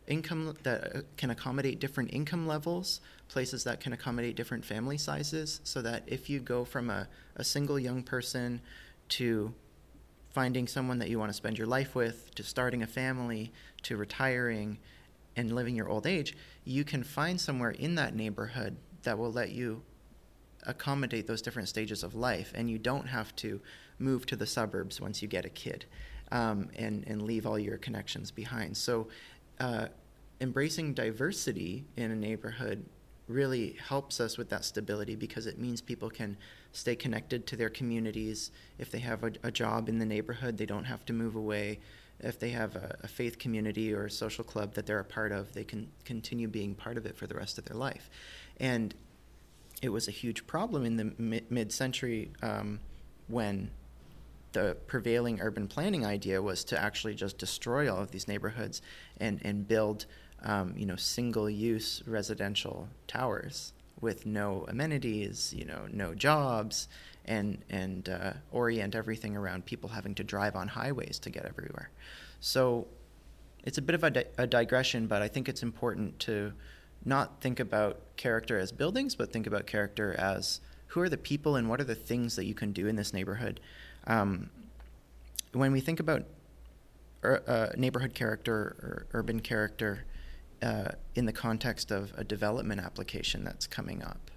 income 0.07 0.57
that 0.63 0.97
uh, 0.97 1.01
can 1.17 1.31
accommodate 1.31 1.81
different 1.81 2.13
income 2.13 2.47
levels, 2.47 3.01
places 3.29 3.65
that 3.65 3.81
can 3.81 3.93
accommodate 3.93 4.37
different 4.37 4.65
family 4.65 4.99
sizes, 4.99 5.61
so 5.65 5.83
that 5.83 6.03
if 6.07 6.31
you 6.31 6.39
go 6.41 6.65
from 6.65 6.91
a, 6.91 7.09
a 7.37 7.45
single 7.45 7.79
young 7.79 8.03
person 8.03 8.61
to 9.09 9.53
finding 10.31 10.69
someone 10.69 10.99
that 10.99 11.09
you 11.09 11.19
want 11.19 11.31
to 11.31 11.37
spend 11.37 11.57
your 11.57 11.67
life 11.67 11.95
with, 11.95 12.35
to 12.35 12.43
starting 12.43 12.83
a 12.83 12.87
family, 12.87 13.53
to 13.83 13.97
retiring 13.97 14.79
and 15.37 15.55
living 15.55 15.77
your 15.77 15.89
old 15.89 16.07
age, 16.07 16.37
you 16.65 16.85
can 16.85 17.03
find 17.03 17.41
somewhere 17.41 17.71
in 17.71 17.95
that 17.97 18.15
neighborhood 18.15 18.77
that 19.03 19.19
will 19.19 19.33
let 19.33 19.51
you 19.51 19.83
accommodate 20.67 21.27
those 21.27 21.43
different 21.43 21.69
stages 21.69 22.03
of 22.03 22.15
life. 22.15 22.53
And 22.55 22.71
you 22.71 22.79
don't 22.79 23.07
have 23.07 23.35
to 23.37 23.61
move 23.99 24.27
to 24.27 24.37
the 24.37 24.47
suburbs 24.47 25.01
once 25.01 25.23
you 25.23 25.29
get 25.29 25.45
a 25.45 25.51
kid 25.51 25.85
um, 26.33 26.71
and, 26.77 27.05
and 27.07 27.23
leave 27.23 27.47
all 27.47 27.59
your 27.59 27.79
connections 27.79 28.31
behind. 28.31 28.77
So, 28.77 29.09
uh, 29.61 29.87
embracing 30.41 30.93
diversity 30.93 31.85
in 31.97 32.11
a 32.11 32.15
neighborhood 32.17 32.85
really 33.29 33.77
helps 33.89 34.21
us 34.21 34.37
with 34.39 34.49
that 34.51 34.65
stability 34.65 35.17
because 35.17 35.47
it 35.47 35.59
means 35.59 35.81
people 35.81 36.11
can 36.11 36.37
stay 36.73 36.95
connected 36.95 37.47
to 37.47 37.57
their 37.57 37.71
communities. 37.71 38.51
If 38.79 38.91
they 38.91 38.99
have 39.01 39.25
a, 39.25 39.33
a 39.43 39.51
job 39.51 39.89
in 39.89 39.99
the 39.99 40.07
neighborhood, 40.07 40.59
they 40.59 40.67
don't 40.67 40.85
have 40.85 41.05
to 41.07 41.13
move 41.13 41.35
away. 41.35 41.81
If 42.21 42.39
they 42.39 42.51
have 42.51 42.77
a, 42.77 42.97
a, 43.03 43.09
faith 43.09 43.39
community 43.39 43.93
or 43.93 44.07
a 44.07 44.11
social 44.11 44.43
club 44.43 44.75
that 44.75 44.87
they're 44.87 45.01
a 45.01 45.05
part 45.05 45.33
of, 45.33 45.53
they 45.53 45.65
can 45.65 45.89
continue 46.05 46.49
being 46.49 46.75
part 46.75 46.97
of 46.97 47.05
it 47.05 47.17
for 47.17 47.27
the 47.27 47.35
rest 47.35 47.59
of 47.59 47.67
their 47.67 47.77
life. 47.77 48.09
And 48.59 48.95
it 49.83 49.91
was 49.91 50.09
a 50.09 50.11
huge 50.11 50.47
problem 50.47 50.85
in 50.87 50.97
the 50.97 51.43
mid 51.51 51.73
century 51.73 52.31
um, 52.43 52.81
when 53.29 53.71
the 54.53 54.77
prevailing 54.87 55.41
urban 55.43 55.69
planning 55.69 56.07
idea 56.07 56.41
was 56.41 56.65
to 56.65 56.81
actually 56.81 57.15
just 57.15 57.37
destroy 57.37 57.93
all 57.93 58.01
of 58.01 58.11
these 58.11 58.27
neighborhoods 58.27 58.81
and, 59.19 59.41
and 59.45 59.69
build 59.69 60.07
um, 60.43 60.75
you 60.77 60.87
know 60.87 60.97
single 60.97 61.49
use 61.51 62.03
residential 62.07 62.89
towers 63.07 63.75
with 64.01 64.27
no 64.27 64.65
amenities, 64.69 65.55
you 65.57 65.65
know, 65.65 65.87
no 65.91 66.15
jobs, 66.15 66.89
and 67.25 67.59
and 67.71 68.09
uh, 68.09 68.33
orient 68.53 68.95
everything 68.95 69.37
around 69.37 69.65
people 69.65 69.91
having 69.91 70.15
to 70.15 70.25
drive 70.25 70.55
on 70.57 70.69
highways 70.69 71.19
to 71.21 71.31
get 71.31 71.45
everywhere. 71.45 71.91
So 72.41 72.87
it's 73.65 73.79
a 73.79 73.83
bit 73.83 73.95
of 73.95 74.05
a, 74.05 74.11
di- 74.11 74.25
a 74.39 74.47
digression, 74.47 75.07
but 75.07 75.23
I 75.23 75.29
think 75.29 75.49
it's 75.49 75.63
important 75.63 76.21
to 76.21 76.53
not 77.05 77.41
think 77.41 77.59
about 77.61 77.99
character 78.17 78.59
as 78.59 78.73
buildings, 78.73 79.15
but 79.15 79.33
think 79.33 79.47
about 79.47 79.67
character 79.67 80.15
as 80.19 80.61
who 80.89 81.01
are 81.01 81.09
the 81.09 81.17
people 81.17 81.57
and 81.57 81.69
what 81.69 81.81
are 81.81 81.85
the 81.85 81.95
things 81.95 82.37
that 82.37 82.45
you 82.45 82.55
can 82.55 82.73
do 82.73 82.87
in 82.87 82.97
this 82.97 83.13
neighborhood. 83.13 83.61
Um, 84.07 84.51
when 85.53 85.73
we 85.73 85.81
think 85.81 86.01
about 86.01 86.25
uh, 87.25 87.69
neighborhood 87.77 88.15
character 88.15 88.55
or 88.55 89.07
urban 89.13 89.41
character, 89.41 90.05
uh, 90.63 90.89
in 91.15 91.27
the 91.27 91.33
context 91.33 91.91
of 91.91 92.13
a 92.17 92.25
development 92.25 92.81
application 92.81 93.45
that's 93.45 93.67
coming 93.67 94.03
up. 94.03 94.31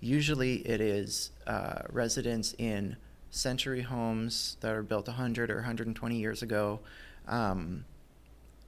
Usually, 0.00 0.56
it 0.66 0.80
is 0.80 1.30
uh, 1.46 1.82
residents 1.90 2.54
in 2.58 2.96
century 3.30 3.82
homes 3.82 4.56
that 4.60 4.72
are 4.72 4.82
built 4.82 5.08
100 5.08 5.50
or 5.50 5.56
120 5.56 6.16
years 6.16 6.42
ago 6.42 6.80
um, 7.26 7.84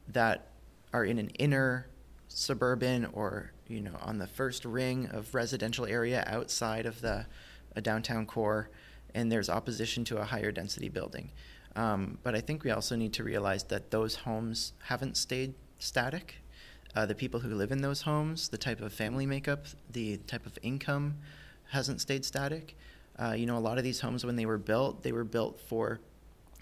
that 0.09 0.49
are 0.93 1.05
in 1.05 1.19
an 1.19 1.29
inner 1.39 1.87
suburban 2.29 3.07
or 3.13 3.53
you 3.69 3.81
know 3.81 3.97
on 4.01 4.19
the 4.19 4.27
first 4.27 4.65
ring 4.65 5.07
of 5.13 5.35
residential 5.35 5.87
area 5.87 6.25
outside 6.27 6.85
of 6.87 7.01
the 7.01 7.25
downtown 7.83 8.27
core 8.27 8.69
and 9.15 9.31
there's 9.31 9.49
opposition 9.49 10.05
to 10.05 10.19
a 10.19 10.25
higher 10.25 10.51
density 10.51 10.89
building 10.89 11.31
um, 11.77 12.19
but 12.23 12.35
i 12.35 12.41
think 12.41 12.65
we 12.65 12.71
also 12.71 12.97
need 12.97 13.13
to 13.13 13.23
realize 13.23 13.65
that 13.65 13.91
those 13.91 14.17
homes 14.17 14.73
haven't 14.85 15.17
stayed 15.17 15.55
static 15.79 16.37
uh, 16.97 17.05
the 17.05 17.15
people 17.15 17.41
who 17.41 17.55
live 17.55 17.71
in 17.71 17.83
those 17.83 18.03
homes, 18.03 18.49
the 18.49 18.57
type 18.57 18.81
of 18.81 18.93
family 18.93 19.27
makeup, 19.27 19.67
the 19.93 20.17
type 20.17 20.47
of 20.47 20.59
income 20.63 21.17
hasn't 21.71 22.01
stayed 22.01 22.25
static. 22.25 22.75
Uh, 23.19 23.33
you 23.33 23.45
know, 23.45 23.59
a 23.59 23.61
lot 23.61 23.77
of 23.77 23.85
these 23.85 24.01
homes, 24.01 24.25
when 24.25 24.37
they 24.37 24.47
were 24.47 24.59
built, 24.59 25.03
they 25.03 25.13
were 25.13 25.25
built 25.25 25.61
for, 25.61 26.01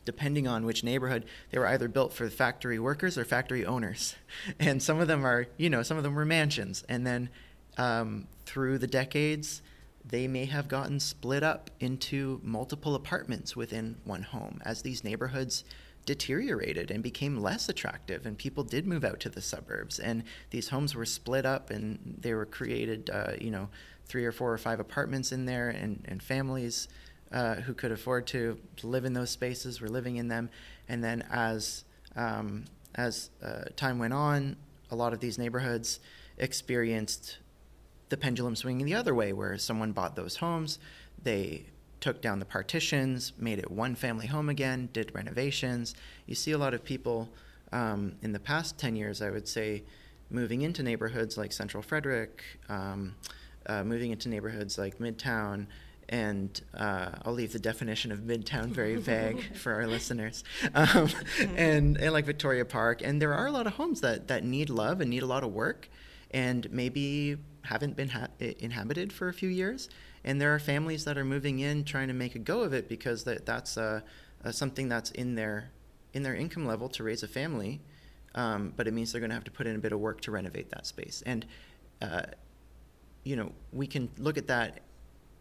depending 0.04 0.48
on 0.48 0.66
which 0.66 0.82
neighborhood, 0.82 1.24
they 1.50 1.58
were 1.58 1.68
either 1.68 1.86
built 1.86 2.12
for 2.12 2.28
factory 2.28 2.80
workers 2.80 3.16
or 3.16 3.24
factory 3.24 3.64
owners. 3.64 4.16
And 4.58 4.82
some 4.82 5.00
of 5.00 5.06
them 5.06 5.24
are, 5.24 5.46
you 5.56 5.70
know, 5.70 5.84
some 5.84 5.96
of 5.96 6.02
them 6.02 6.14
were 6.14 6.24
mansions. 6.24 6.84
And 6.88 7.06
then 7.06 7.28
um, 7.78 8.26
through 8.44 8.78
the 8.78 8.88
decades, 8.88 9.62
they 10.04 10.26
may 10.26 10.46
have 10.46 10.66
gotten 10.66 10.98
split 10.98 11.44
up 11.44 11.70
into 11.78 12.40
multiple 12.42 12.96
apartments 12.96 13.54
within 13.56 13.96
one 14.04 14.22
home 14.22 14.60
as 14.64 14.82
these 14.82 15.04
neighborhoods 15.04 15.64
deteriorated 16.06 16.90
and 16.90 17.02
became 17.02 17.40
less 17.40 17.68
attractive, 17.68 18.26
and 18.26 18.36
people 18.36 18.64
did 18.64 18.86
move 18.86 19.04
out 19.04 19.20
to 19.20 19.28
the 19.28 19.40
suburbs. 19.40 19.98
And 19.98 20.24
these 20.50 20.68
homes 20.68 20.94
were 20.94 21.06
split 21.06 21.46
up, 21.46 21.70
and 21.70 22.16
they 22.20 22.34
were 22.34 22.46
created, 22.46 23.10
uh, 23.10 23.32
you 23.40 23.50
know, 23.50 23.68
three 24.06 24.24
or 24.24 24.32
four 24.32 24.52
or 24.52 24.58
five 24.58 24.80
apartments 24.80 25.32
in 25.32 25.46
there, 25.46 25.70
and, 25.70 26.04
and 26.06 26.22
families 26.22 26.88
uh, 27.32 27.56
who 27.56 27.74
could 27.74 27.92
afford 27.92 28.26
to, 28.28 28.58
live 28.82 29.04
in 29.04 29.12
those 29.12 29.30
spaces 29.30 29.80
were 29.80 29.88
living 29.88 30.16
in 30.16 30.28
them. 30.28 30.50
And 30.88 31.02
then 31.02 31.24
as 31.30 31.84
um, 32.16 32.64
as 32.94 33.30
uh, 33.42 33.64
time 33.76 33.98
went 33.98 34.12
on, 34.12 34.56
a 34.90 34.96
lot 34.96 35.12
of 35.12 35.20
these 35.20 35.38
neighborhoods 35.38 36.00
experienced 36.38 37.38
the 38.08 38.16
pendulum 38.16 38.54
swinging 38.54 38.86
the 38.86 38.94
other 38.94 39.14
way, 39.14 39.32
where 39.32 39.58
someone 39.58 39.92
bought 39.92 40.14
those 40.14 40.36
homes, 40.36 40.78
they 41.22 41.66
took 42.04 42.20
down 42.20 42.38
the 42.38 42.44
partitions, 42.44 43.32
made 43.38 43.58
it 43.58 43.70
one 43.70 43.94
family 43.94 44.26
home 44.26 44.50
again, 44.50 44.90
did 44.92 45.10
renovations. 45.14 45.94
You 46.26 46.34
see 46.34 46.52
a 46.52 46.58
lot 46.58 46.74
of 46.74 46.84
people 46.84 47.30
um, 47.72 48.16
in 48.20 48.32
the 48.32 48.38
past 48.38 48.78
10 48.78 48.94
years, 48.94 49.22
I 49.22 49.30
would 49.30 49.48
say, 49.48 49.84
moving 50.28 50.60
into 50.60 50.82
neighborhoods 50.82 51.38
like 51.38 51.50
Central 51.50 51.82
Frederick, 51.82 52.44
um, 52.68 53.14
uh, 53.64 53.84
moving 53.84 54.10
into 54.10 54.28
neighborhoods 54.28 54.76
like 54.76 54.98
Midtown. 54.98 55.66
And 56.10 56.60
uh, 56.76 57.12
I'll 57.24 57.32
leave 57.32 57.54
the 57.54 57.58
definition 57.58 58.12
of 58.12 58.18
Midtown 58.18 58.66
very 58.66 58.96
vague 59.12 59.56
for 59.56 59.72
our 59.72 59.86
listeners. 59.86 60.44
Um, 60.74 61.08
and, 61.56 61.96
and 61.96 62.12
like 62.12 62.26
Victoria 62.26 62.66
Park. 62.66 63.00
And 63.02 63.22
there 63.22 63.32
are 63.32 63.46
a 63.46 63.50
lot 63.50 63.66
of 63.66 63.72
homes 63.72 64.02
that, 64.02 64.28
that 64.28 64.44
need 64.44 64.68
love 64.68 65.00
and 65.00 65.08
need 65.08 65.22
a 65.22 65.26
lot 65.26 65.42
of 65.42 65.54
work 65.54 65.88
and 66.32 66.70
maybe 66.70 67.38
haven't 67.62 67.96
been 67.96 68.10
ha- 68.10 68.28
inhabited 68.38 69.10
for 69.10 69.30
a 69.30 69.32
few 69.32 69.48
years 69.48 69.88
and 70.24 70.40
there 70.40 70.54
are 70.54 70.58
families 70.58 71.04
that 71.04 71.18
are 71.18 71.24
moving 71.24 71.60
in 71.60 71.84
trying 71.84 72.08
to 72.08 72.14
make 72.14 72.34
a 72.34 72.38
go 72.38 72.62
of 72.62 72.72
it 72.72 72.88
because 72.88 73.24
that 73.24 73.46
that's 73.46 73.78
something 74.50 74.88
that's 74.88 75.10
in 75.10 75.34
their 75.34 75.70
in 76.12 76.22
their 76.22 76.34
income 76.34 76.64
level 76.64 76.88
to 76.88 77.02
raise 77.02 77.22
a 77.22 77.28
family, 77.28 77.80
um, 78.34 78.72
but 78.76 78.86
it 78.86 78.92
means 78.92 79.10
they're 79.10 79.20
going 79.20 79.30
to 79.30 79.34
have 79.34 79.44
to 79.44 79.50
put 79.50 79.66
in 79.66 79.74
a 79.74 79.78
bit 79.78 79.92
of 79.92 79.98
work 79.98 80.20
to 80.20 80.30
renovate 80.30 80.70
that 80.70 80.86
space. 80.86 81.22
And 81.26 81.44
uh, 82.00 82.22
you 83.24 83.36
know, 83.36 83.52
we 83.72 83.86
can 83.86 84.10
look 84.18 84.38
at 84.38 84.46
that 84.46 84.80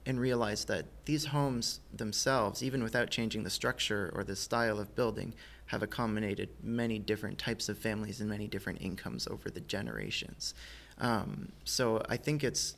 and 0.05 0.19
realize 0.19 0.65
that 0.65 0.85
these 1.05 1.25
homes 1.25 1.79
themselves, 1.93 2.61
even 2.61 2.83
without 2.83 3.09
changing 3.09 3.43
the 3.43 3.49
structure 3.49 4.11
or 4.15 4.23
the 4.23 4.35
style 4.35 4.79
of 4.79 4.95
building, 4.95 5.33
have 5.67 5.81
accommodated 5.81 6.49
many 6.61 6.99
different 6.99 7.37
types 7.37 7.69
of 7.69 7.77
families 7.77 8.19
and 8.19 8.29
many 8.29 8.47
different 8.47 8.81
incomes 8.81 9.27
over 9.27 9.49
the 9.49 9.61
generations. 9.61 10.53
Um, 10.97 11.51
so 11.63 12.03
I 12.09 12.17
think 12.17 12.43
it's 12.43 12.75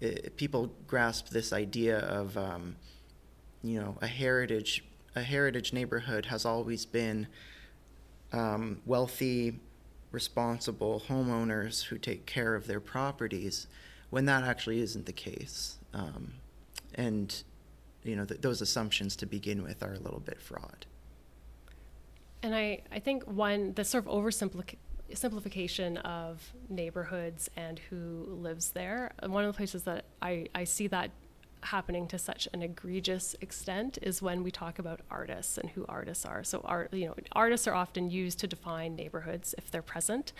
it, 0.00 0.36
people 0.36 0.72
grasp 0.86 1.28
this 1.28 1.52
idea 1.52 1.98
of 1.98 2.36
um, 2.36 2.76
you 3.62 3.80
know 3.80 3.96
a 4.00 4.06
heritage 4.06 4.84
a 5.14 5.22
heritage 5.22 5.72
neighborhood 5.72 6.26
has 6.26 6.44
always 6.44 6.84
been 6.84 7.26
um, 8.32 8.82
wealthy, 8.84 9.58
responsible 10.12 11.02
homeowners 11.08 11.84
who 11.84 11.96
take 11.96 12.26
care 12.26 12.54
of 12.54 12.66
their 12.66 12.80
properties, 12.80 13.66
when 14.10 14.26
that 14.26 14.44
actually 14.44 14.80
isn't 14.80 15.06
the 15.06 15.12
case. 15.12 15.78
Um, 15.94 16.34
and 16.94 17.42
you 18.02 18.14
know 18.14 18.24
th- 18.24 18.40
those 18.40 18.60
assumptions 18.60 19.16
to 19.16 19.26
begin 19.26 19.62
with 19.62 19.82
are 19.82 19.94
a 19.94 19.98
little 19.98 20.20
bit 20.20 20.40
fraud. 20.40 20.86
And 22.42 22.54
I, 22.54 22.82
I 22.92 23.00
think 23.00 23.24
one 23.24 23.72
the 23.72 23.84
sort 23.84 24.06
of 24.06 24.12
oversimplification 24.12 24.76
simplification 25.14 25.96
of 25.98 26.52
neighborhoods 26.68 27.48
and 27.56 27.78
who 27.90 28.26
lives 28.28 28.72
there. 28.72 29.12
One 29.24 29.44
of 29.44 29.52
the 29.52 29.56
places 29.56 29.84
that 29.84 30.06
I, 30.20 30.46
I 30.54 30.64
see 30.64 30.86
that 30.88 31.10
happening 31.62 32.06
to 32.08 32.18
such 32.18 32.48
an 32.52 32.62
egregious 32.62 33.34
extent 33.40 33.98
is 34.02 34.22
when 34.22 34.42
we 34.42 34.50
talk 34.50 34.78
about 34.78 35.00
artists 35.10 35.58
and 35.58 35.70
who 35.70 35.84
artists 35.88 36.24
are. 36.24 36.44
So 36.44 36.60
art, 36.64 36.92
you 36.92 37.06
know, 37.06 37.14
artists 37.32 37.66
are 37.66 37.74
often 37.74 38.10
used 38.10 38.38
to 38.40 38.46
define 38.46 38.94
neighborhoods 38.94 39.54
if 39.58 39.70
they're 39.70 39.82
present. 39.82 40.32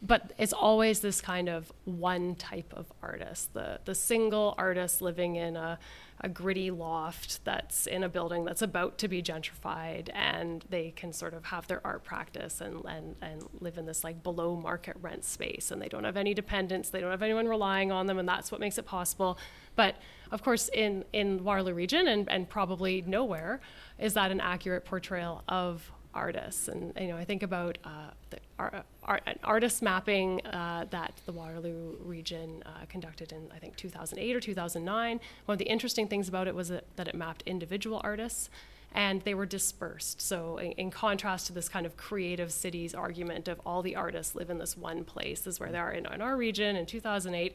But 0.00 0.32
it's 0.38 0.52
always 0.52 1.00
this 1.00 1.20
kind 1.20 1.48
of 1.48 1.72
one 1.84 2.36
type 2.36 2.72
of 2.76 2.92
artist, 3.02 3.52
the 3.54 3.80
the 3.84 3.94
single 3.94 4.54
artist 4.56 5.02
living 5.02 5.36
in 5.36 5.56
a 5.56 5.78
a 6.20 6.28
gritty 6.28 6.70
loft 6.70 7.44
that's 7.44 7.86
in 7.86 8.02
a 8.02 8.08
building 8.08 8.44
that's 8.44 8.62
about 8.62 8.98
to 8.98 9.08
be 9.08 9.22
gentrified 9.22 10.08
and 10.14 10.64
they 10.68 10.90
can 10.90 11.12
sort 11.12 11.32
of 11.32 11.44
have 11.44 11.66
their 11.68 11.80
art 11.86 12.02
practice 12.02 12.60
and, 12.60 12.84
and, 12.86 13.14
and 13.22 13.44
live 13.60 13.78
in 13.78 13.86
this 13.86 14.02
like 14.02 14.22
below 14.22 14.56
market 14.56 14.96
rent 15.00 15.24
space 15.24 15.70
and 15.70 15.80
they 15.80 15.88
don't 15.88 16.04
have 16.04 16.16
any 16.16 16.34
dependents 16.34 16.90
they 16.90 17.00
don't 17.00 17.10
have 17.10 17.22
anyone 17.22 17.46
relying 17.46 17.92
on 17.92 18.06
them 18.06 18.18
and 18.18 18.28
that's 18.28 18.50
what 18.50 18.60
makes 18.60 18.78
it 18.78 18.86
possible. 18.86 19.38
But 19.76 19.96
of 20.32 20.42
course 20.42 20.68
in, 20.68 21.04
in 21.12 21.44
waterloo 21.44 21.74
region 21.74 22.08
and, 22.08 22.28
and 22.28 22.48
probably 22.48 23.02
nowhere 23.06 23.60
is 23.98 24.14
that 24.14 24.32
an 24.32 24.40
accurate 24.40 24.84
portrayal 24.84 25.44
of 25.48 25.92
artists. 26.14 26.68
And 26.68 26.92
you 26.98 27.08
know, 27.08 27.16
I 27.16 27.24
think 27.24 27.42
about 27.42 27.78
uh, 27.84 28.10
the 28.30 28.38
an 28.58 29.38
artist 29.44 29.82
mapping 29.82 30.44
uh, 30.46 30.86
that 30.90 31.12
the 31.26 31.32
Waterloo 31.32 31.96
region 32.00 32.62
uh, 32.66 32.86
conducted 32.88 33.32
in 33.32 33.48
I 33.54 33.58
think 33.58 33.76
2008 33.76 34.36
or 34.36 34.40
2009. 34.40 35.20
One 35.44 35.54
of 35.54 35.58
the 35.58 35.66
interesting 35.66 36.08
things 36.08 36.28
about 36.28 36.48
it 36.48 36.54
was 36.54 36.68
that, 36.68 36.84
that 36.96 37.08
it 37.08 37.14
mapped 37.14 37.42
individual 37.46 38.00
artists. 38.02 38.50
And 38.94 39.20
they 39.20 39.34
were 39.34 39.44
dispersed. 39.44 40.22
So, 40.22 40.56
in, 40.56 40.72
in, 40.72 40.90
contrast 40.90 41.46
to 41.48 41.52
this 41.52 41.68
kind 41.68 41.84
of 41.84 41.98
creative 41.98 42.50
cities 42.50 42.94
argument 42.94 43.46
of 43.46 43.60
all 43.66 43.82
the 43.82 43.94
artists 43.94 44.34
live 44.34 44.48
in 44.48 44.56
this 44.56 44.78
one 44.78 45.04
place, 45.04 45.46
is 45.46 45.60
where 45.60 45.70
they 45.70 45.76
are 45.76 45.92
in, 45.92 46.06
in 46.06 46.22
our 46.22 46.38
region 46.38 46.74
in 46.74 46.86
2008 46.86 47.54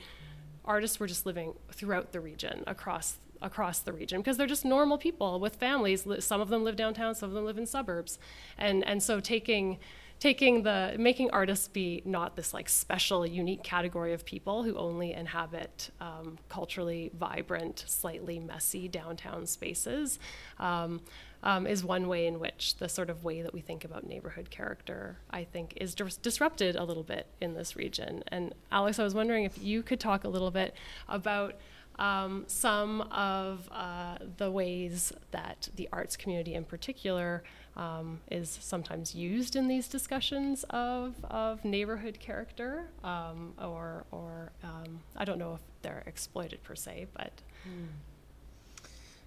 artists 0.65 0.99
were 0.99 1.07
just 1.07 1.25
living 1.25 1.53
throughout 1.71 2.11
the 2.11 2.19
region 2.19 2.63
across 2.67 3.17
across 3.43 3.79
the 3.79 3.93
region 3.93 4.19
because 4.19 4.37
they're 4.37 4.47
just 4.47 4.65
normal 4.65 4.97
people 4.97 5.39
with 5.39 5.55
families 5.55 6.07
some 6.19 6.41
of 6.41 6.49
them 6.49 6.63
live 6.63 6.75
downtown 6.75 7.13
some 7.13 7.29
of 7.29 7.35
them 7.35 7.45
live 7.45 7.57
in 7.57 7.65
suburbs 7.65 8.17
and 8.57 8.85
and 8.87 9.03
so 9.03 9.19
taking 9.19 9.77
taking 10.19 10.63
the 10.63 10.95
making 10.97 11.29
artists 11.31 11.67
be 11.67 12.01
not 12.05 12.35
this 12.35 12.53
like 12.53 12.69
special 12.69 13.25
unique 13.25 13.61
category 13.63 14.13
of 14.13 14.23
people 14.23 14.63
who 14.63 14.75
only 14.77 15.11
inhabit 15.11 15.89
um, 15.99 16.37
culturally 16.47 17.11
vibrant 17.13 17.83
slightly 17.87 18.39
messy 18.39 18.87
downtown 18.87 19.45
spaces 19.45 20.19
um, 20.59 21.01
um, 21.43 21.67
is 21.67 21.83
one 21.83 22.07
way 22.07 22.25
in 22.25 22.39
which 22.39 22.77
the 22.77 22.87
sort 22.87 23.09
of 23.09 23.23
way 23.23 23.41
that 23.41 23.53
we 23.53 23.59
think 23.59 23.83
about 23.83 24.07
neighborhood 24.07 24.49
character, 24.49 25.17
I 25.29 25.43
think, 25.43 25.73
is 25.75 25.93
dis- 25.93 26.15
disrupted 26.15 26.77
a 26.77 26.85
little 26.85 27.03
bit 27.03 27.27
in 27.41 27.53
this 27.53 27.75
region. 27.75 28.23
And 28.29 28.55
Alex, 28.71 28.97
I 28.97 29.03
was 29.03 29.13
wondering 29.13 29.43
if 29.43 29.61
you 29.61 29.83
could 29.83 29.99
talk 29.99 30.23
a 30.23 30.29
little 30.29 30.51
bit 30.51 30.73
about 31.09 31.55
um, 31.99 32.45
some 32.47 33.01
of 33.11 33.69
uh, 33.71 34.17
the 34.37 34.49
ways 34.51 35.13
that 35.31 35.69
the 35.75 35.87
arts 35.91 36.15
community 36.15 36.53
in 36.53 36.63
particular 36.63 37.43
um, 37.75 38.19
is 38.29 38.57
sometimes 38.61 39.15
used 39.15 39.55
in 39.55 39.67
these 39.67 39.87
discussions 39.87 40.63
of, 40.69 41.15
of 41.25 41.63
neighborhood 41.65 42.19
character, 42.19 42.89
um, 43.03 43.53
or, 43.59 44.05
or 44.11 44.51
um, 44.63 45.01
I 45.15 45.25
don't 45.25 45.39
know 45.39 45.55
if 45.55 45.61
they're 45.81 46.03
exploited 46.05 46.63
per 46.63 46.75
se, 46.75 47.07
but. 47.13 47.31
Mm. 47.67 47.87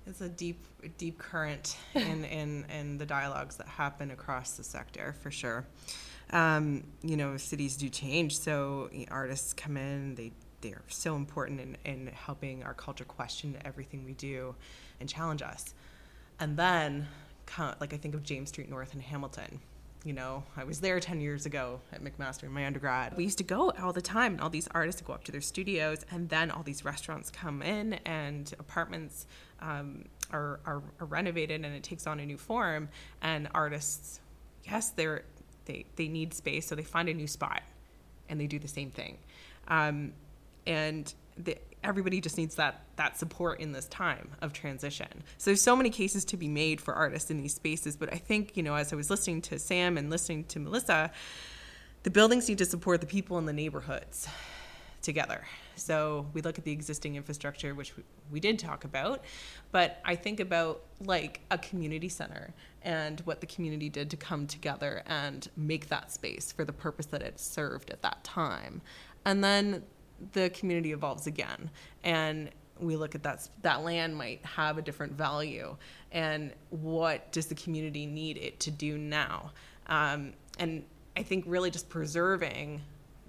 It's 0.09 0.21
a 0.21 0.29
deep, 0.29 0.65
deep 0.99 1.19
current 1.19 1.77
in, 1.95 2.25
in, 2.27 2.65
in 2.67 2.99
the 2.99 3.07
dialogues 3.07 3.57
that 3.57 3.67
happen 3.67 4.13
across 4.13 4.53
the 4.53 4.63
sector, 4.63 5.17
for 5.21 5.33
sure. 5.33 5.67
Um, 6.31 6.85
you 7.03 7.17
know, 7.17 7.37
cities 7.37 7.77
do 7.77 7.89
change, 7.89 8.39
so 8.39 8.89
artists 9.11 9.53
come 9.53 9.77
in, 9.77 10.15
they 10.15 10.33
they 10.67 10.73
are 10.73 10.83
so 10.89 11.15
important 11.15 11.61
in, 11.61 11.77
in 11.85 12.07
helping 12.09 12.65
our 12.65 12.75
culture 12.75 13.05
question 13.05 13.57
everything 13.65 14.05
we 14.05 14.15
do 14.15 14.55
and 14.99 15.09
challenge 15.09 15.43
us. 15.43 15.75
And 16.41 16.57
then, 16.57 17.07
like 17.81 17.95
I 17.95 17.97
think 17.97 18.15
of 18.15 18.25
James 18.25 18.49
Street 18.49 18.69
North 18.69 18.93
in 18.93 19.01
Hamilton. 19.01 19.61
You 20.05 20.13
know, 20.13 20.43
I 20.57 20.65
was 20.65 20.81
there 20.81 20.99
10 21.01 21.21
years 21.21 21.47
ago 21.47 21.81
at 21.93 22.03
McMaster 22.03 22.45
in 22.45 22.53
my 22.53 22.67
undergrad. 22.67 23.17
We 23.17 23.25
used 23.25 23.39
to 23.39 23.45
go 23.45 23.73
all 23.81 23.93
the 23.93 24.03
time, 24.03 24.33
and 24.33 24.41
all 24.41 24.51
these 24.51 24.69
artists 24.73 25.01
go 25.01 25.13
up 25.13 25.25
to 25.25 25.33
their 25.33 25.41
studios, 25.41 26.05
and 26.11 26.29
then 26.29 26.51
all 26.51 26.63
these 26.63 26.85
restaurants 26.85 27.31
come 27.31 27.63
in, 27.63 27.95
and 28.05 28.53
apartments 28.59 29.27
um, 29.61 30.05
are, 30.33 30.61
are, 30.65 30.83
are 31.01 31.07
renovated, 31.07 31.65
and 31.65 31.75
it 31.75 31.83
takes 31.83 32.07
on 32.07 32.21
a 32.21 32.27
new 32.27 32.39
form. 32.39 32.89
And 33.23 33.49
artists, 33.55 34.21
yes, 34.65 34.91
they're 34.91 35.23
they, 35.65 35.87
they 35.97 36.07
need 36.07 36.35
space, 36.35 36.67
so 36.67 36.75
they 36.77 36.85
find 36.85 37.09
a 37.09 37.15
new 37.15 37.27
spot, 37.27 37.63
and 38.29 38.41
they 38.41 38.47
do 38.47 38.61
the 38.61 38.69
same 38.69 38.91
thing. 38.93 39.19
Um, 39.67 40.13
and 40.67 41.13
the, 41.37 41.57
everybody 41.85 42.21
just 42.21 42.37
needs 42.37 42.55
that 42.57 42.83
that 42.97 43.19
support 43.19 43.61
in 43.61 43.73
this 43.73 43.87
time 43.87 44.31
of 44.41 44.53
transition. 44.53 45.23
So 45.39 45.51
there's 45.51 45.63
so 45.63 45.77
many 45.77 45.91
cases 45.91 46.25
to 46.27 46.37
be 46.37 46.49
made 46.49 46.81
for 46.81 46.95
artists 46.95 47.31
in 47.31 47.37
these 47.37 47.55
spaces, 47.55 47.97
but 47.97 48.13
I 48.13 48.17
think 48.17 48.57
you 48.57 48.63
know 48.63 48.75
as 48.75 48.93
I 48.93 48.97
was 48.97 49.11
listening 49.11 49.43
to 49.43 49.59
Sam 49.59 49.99
and 49.99 50.11
listening 50.11 50.45
to 50.45 50.59
Melissa, 50.59 51.11
the 52.03 52.11
buildings 52.11 52.49
need 52.49 52.59
to 52.59 52.65
support 52.65 53.01
the 53.01 53.07
people 53.07 53.39
in 53.39 53.47
the 53.47 53.53
neighborhoods 53.53 54.29
together. 55.03 55.45
So 55.77 56.27
we 56.33 56.41
look 56.41 56.59
at 56.59 56.65
the 56.65 56.73
existing 56.73 57.17
infrastructure, 57.17 57.75
which 57.75 57.97
we, 57.97 58.03
we 58.31 58.41
did 58.41 58.59
talk 58.59 58.85
about, 58.85 59.25
but 59.71 60.01
I 60.05 60.17
think 60.17 60.41
about 60.41 60.83
like 61.01 61.41
a 61.51 61.59
community 61.59 62.09
center 62.09 62.53
and 62.83 63.21
what 63.21 63.41
the 63.41 63.47
community 63.47 63.89
did 63.89 64.11
to 64.11 64.17
come 64.17 64.47
together 64.47 65.03
and 65.07 65.49
make 65.57 65.89
that 65.89 66.11
space 66.11 66.51
for 66.51 66.65
the 66.65 66.73
purpose 66.73 67.07
that 67.07 67.23
it 67.23 67.39
served 67.39 67.91
at 67.91 68.03
that 68.03 68.25
time. 68.25 68.81
And 69.25 69.45
then 69.45 69.83
the 70.33 70.51
community 70.51 70.93
evolves 70.93 71.27
again 71.27 71.71
and 72.05 72.51
we 72.79 72.97
look 72.97 73.15
at 73.15 73.23
that 73.23 73.49
that 73.63 73.83
land 73.83 74.17
might 74.17 74.45
have 74.45 74.79
a 74.79 74.83
different 74.83 75.13
value 75.13 75.77
and 76.13 76.53
what 76.71 77.31
does 77.33 77.47
the 77.47 77.55
community 77.55 78.07
need 78.07 78.37
it 78.37 78.61
to 78.61 78.71
do 78.71 78.99
now? 78.99 79.53
Um, 79.87 80.33
and 80.59 80.85
i 81.17 81.23
think 81.23 81.45
really 81.47 81.71
just 81.71 81.89
preserving 81.89 82.81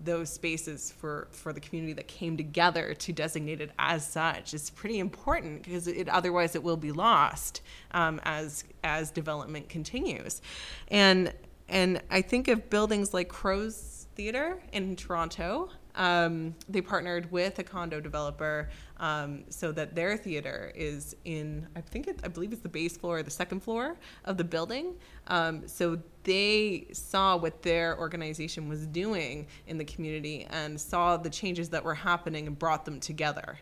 those 0.04 0.30
spaces 0.30 0.92
for 0.92 1.28
for 1.32 1.54
the 1.54 1.60
community 1.60 1.94
that 1.94 2.08
came 2.08 2.38
together 2.38 2.94
to 2.94 3.12
designate 3.12 3.62
it 3.62 3.72
as 3.80 4.08
such 4.08 4.54
is 4.54 4.70
pretty 4.70 5.00
important 5.00 5.64
because 5.64 5.88
it 5.88 6.08
otherwise 6.10 6.56
it 6.56 6.62
will 6.62 6.78
be 6.78 6.92
lost 6.92 7.62
um, 7.92 8.20
as 8.24 8.64
as 8.84 9.10
development 9.12 9.70
continues. 9.70 10.42
And 10.90 11.34
and 11.70 12.02
i 12.10 12.22
think 12.22 12.48
of 12.48 12.70
buildings 12.70 13.14
like 13.14 13.28
crow's 13.28 14.08
theater 14.16 14.62
in 14.72 14.96
toronto 14.96 15.70
um, 15.98 16.56
they 16.70 16.80
partnered 16.80 17.30
with 17.32 17.60
a 17.60 17.64
condo 17.64 18.00
developer 18.00 18.70
um, 18.98 19.44
so 19.50 19.72
that 19.72 19.96
their 19.96 20.16
theater 20.16 20.72
is 20.76 21.16
in, 21.26 21.68
I 21.76 21.82
think, 21.82 22.08
it, 22.08 22.20
I 22.24 22.30
believe 22.30 22.54
it's 22.54 22.62
the 22.62 22.70
base 22.70 22.96
floor 22.96 23.18
or 23.18 23.24
the 23.24 23.32
second 23.32 23.62
floor 23.62 23.98
of 24.26 24.38
the 24.38 24.44
building. 24.44 24.96
Um, 25.28 25.68
so 25.68 26.00
they 26.24 26.88
saw 26.94 27.36
what 27.36 27.62
their 27.64 27.98
organization 27.98 28.70
was 28.70 28.86
doing 28.88 29.48
in 29.66 29.78
the 29.78 29.86
community 29.86 30.48
and 30.50 30.80
saw 30.80 31.18
the 31.18 31.30
changes 31.30 31.70
that 31.70 31.84
were 31.84 31.96
happening 31.96 32.48
and 32.48 32.58
brought 32.58 32.86
them 32.86 33.00
together 33.00 33.58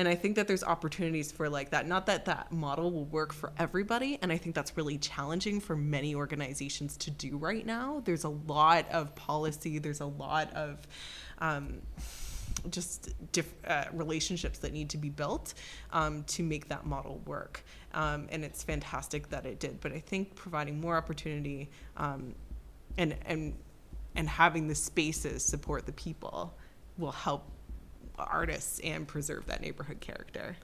and 0.00 0.08
i 0.08 0.14
think 0.14 0.34
that 0.34 0.48
there's 0.48 0.64
opportunities 0.64 1.30
for 1.30 1.48
like 1.48 1.70
that 1.70 1.86
not 1.86 2.06
that 2.06 2.24
that 2.24 2.50
model 2.50 2.90
will 2.90 3.04
work 3.04 3.32
for 3.32 3.52
everybody 3.58 4.18
and 4.22 4.32
i 4.32 4.36
think 4.36 4.54
that's 4.54 4.76
really 4.76 4.96
challenging 4.98 5.60
for 5.60 5.76
many 5.76 6.14
organizations 6.14 6.96
to 6.96 7.10
do 7.10 7.36
right 7.36 7.66
now 7.66 8.00
there's 8.04 8.24
a 8.24 8.28
lot 8.28 8.90
of 8.90 9.14
policy 9.14 9.78
there's 9.78 10.00
a 10.00 10.06
lot 10.06 10.52
of 10.54 10.78
um, 11.38 11.80
just 12.68 13.10
diff- 13.32 13.54
uh, 13.66 13.84
relationships 13.92 14.58
that 14.58 14.72
need 14.72 14.90
to 14.90 14.98
be 14.98 15.08
built 15.08 15.54
um, 15.92 16.24
to 16.24 16.42
make 16.42 16.68
that 16.68 16.84
model 16.84 17.20
work. 17.24 17.64
Um, 17.94 18.28
and 18.30 18.44
it's 18.44 18.62
fantastic 18.62 19.28
that 19.30 19.46
it 19.46 19.58
did. 19.58 19.80
But 19.80 19.92
I 19.92 20.00
think 20.00 20.34
providing 20.34 20.80
more 20.80 20.96
opportunity 20.96 21.70
um, 21.96 22.34
and 22.98 23.16
and 23.26 23.54
and 24.16 24.28
having 24.28 24.66
the 24.68 24.74
spaces 24.74 25.44
support 25.44 25.86
the 25.86 25.92
people 25.92 26.54
will 26.98 27.12
help 27.12 27.46
artists 28.24 28.78
and 28.80 29.06
preserve 29.06 29.46
that 29.46 29.60
neighborhood 29.60 30.00
character. 30.00 30.56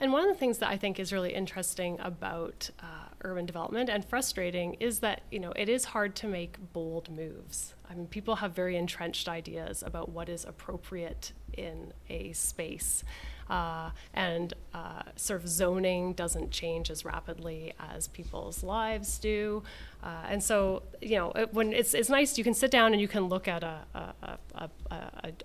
And 0.00 0.12
one 0.12 0.22
of 0.22 0.28
the 0.28 0.38
things 0.38 0.58
that 0.58 0.68
I 0.68 0.76
think 0.76 1.00
is 1.00 1.12
really 1.12 1.32
interesting 1.32 1.98
about 2.00 2.68
uh, 2.80 3.08
urban 3.22 3.46
development 3.46 3.88
and 3.88 4.04
frustrating 4.04 4.74
is 4.74 5.00
that 5.00 5.22
you 5.30 5.40
know 5.40 5.52
it 5.56 5.68
is 5.68 5.86
hard 5.86 6.14
to 6.16 6.26
make 6.26 6.58
bold 6.72 7.10
moves. 7.10 7.74
I 7.88 7.94
mean, 7.94 8.06
people 8.06 8.36
have 8.36 8.52
very 8.52 8.76
entrenched 8.76 9.28
ideas 9.28 9.82
about 9.82 10.10
what 10.10 10.28
is 10.28 10.44
appropriate 10.44 11.32
in 11.54 11.92
a 12.10 12.32
space. 12.32 13.04
Uh, 13.48 13.90
and 14.12 14.54
uh, 14.74 15.02
sort 15.14 15.40
of 15.40 15.48
zoning 15.48 16.12
doesn't 16.14 16.50
change 16.50 16.90
as 16.90 17.04
rapidly 17.04 17.72
as 17.78 18.08
people's 18.08 18.64
lives 18.64 19.18
do. 19.18 19.62
Uh, 20.02 20.22
and 20.28 20.42
so, 20.42 20.82
you 21.00 21.16
know, 21.16 21.32
it, 21.32 21.52
when 21.52 21.72
it's, 21.72 21.92
it's 21.92 22.08
nice, 22.08 22.38
you 22.38 22.44
can 22.44 22.54
sit 22.54 22.70
down 22.70 22.92
and 22.92 23.00
you 23.00 23.08
can 23.08 23.24
look 23.24 23.48
at 23.48 23.64
a, 23.64 23.80
a, 23.94 24.28
a, 24.54 24.70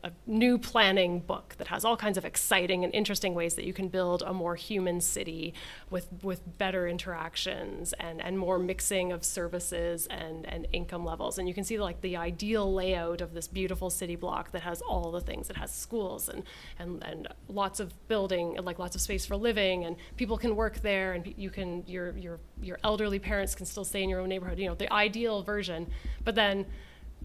a, 0.03 0.11
new 0.27 0.57
planning 0.57 1.19
book 1.19 1.55
that 1.57 1.67
has 1.67 1.83
all 1.83 1.97
kinds 1.97 2.17
of 2.17 2.25
exciting 2.25 2.83
and 2.83 2.93
interesting 2.93 3.33
ways 3.33 3.55
that 3.55 3.65
you 3.65 3.73
can 3.73 3.87
build 3.87 4.21
a 4.21 4.33
more 4.33 4.55
human 4.55 5.01
city 5.01 5.53
with, 5.89 6.07
with 6.21 6.41
better 6.57 6.87
interactions 6.87 7.93
and, 7.93 8.21
and 8.21 8.37
more 8.37 8.59
mixing 8.59 9.11
of 9.11 9.25
services 9.25 10.07
and, 10.11 10.45
and 10.45 10.67
income 10.73 11.03
levels. 11.03 11.39
And 11.39 11.47
you 11.47 11.53
can 11.53 11.63
see 11.63 11.79
like 11.79 12.01
the 12.01 12.15
ideal 12.17 12.71
layout 12.71 13.21
of 13.21 13.33
this 13.33 13.47
beautiful 13.47 13.89
city 13.89 14.15
block 14.15 14.51
that 14.51 14.61
has 14.61 14.81
all 14.81 15.11
the 15.11 15.21
things. 15.21 15.49
It 15.49 15.57
has 15.57 15.73
schools 15.73 16.29
and, 16.29 16.43
and, 16.77 17.03
and 17.03 17.27
lots 17.47 17.79
of 17.79 17.93
building, 18.07 18.57
like 18.61 18.77
lots 18.77 18.95
of 18.95 19.01
space 19.01 19.25
for 19.25 19.35
living 19.35 19.85
and 19.85 19.95
people 20.17 20.37
can 20.37 20.55
work 20.55 20.81
there 20.81 21.13
and 21.13 21.33
you 21.35 21.49
can, 21.49 21.83
your, 21.87 22.15
your, 22.17 22.39
your 22.61 22.77
elderly 22.83 23.17
parents 23.19 23.55
can 23.55 23.65
still 23.65 23.85
stay 23.85 24.03
in 24.03 24.09
your 24.09 24.19
own 24.19 24.29
neighborhood 24.29 24.40
neighborhood, 24.41 24.59
you 24.59 24.67
know, 24.67 24.75
the 24.75 24.91
ideal 24.91 25.43
version. 25.43 25.87
But 26.23 26.35
then 26.35 26.65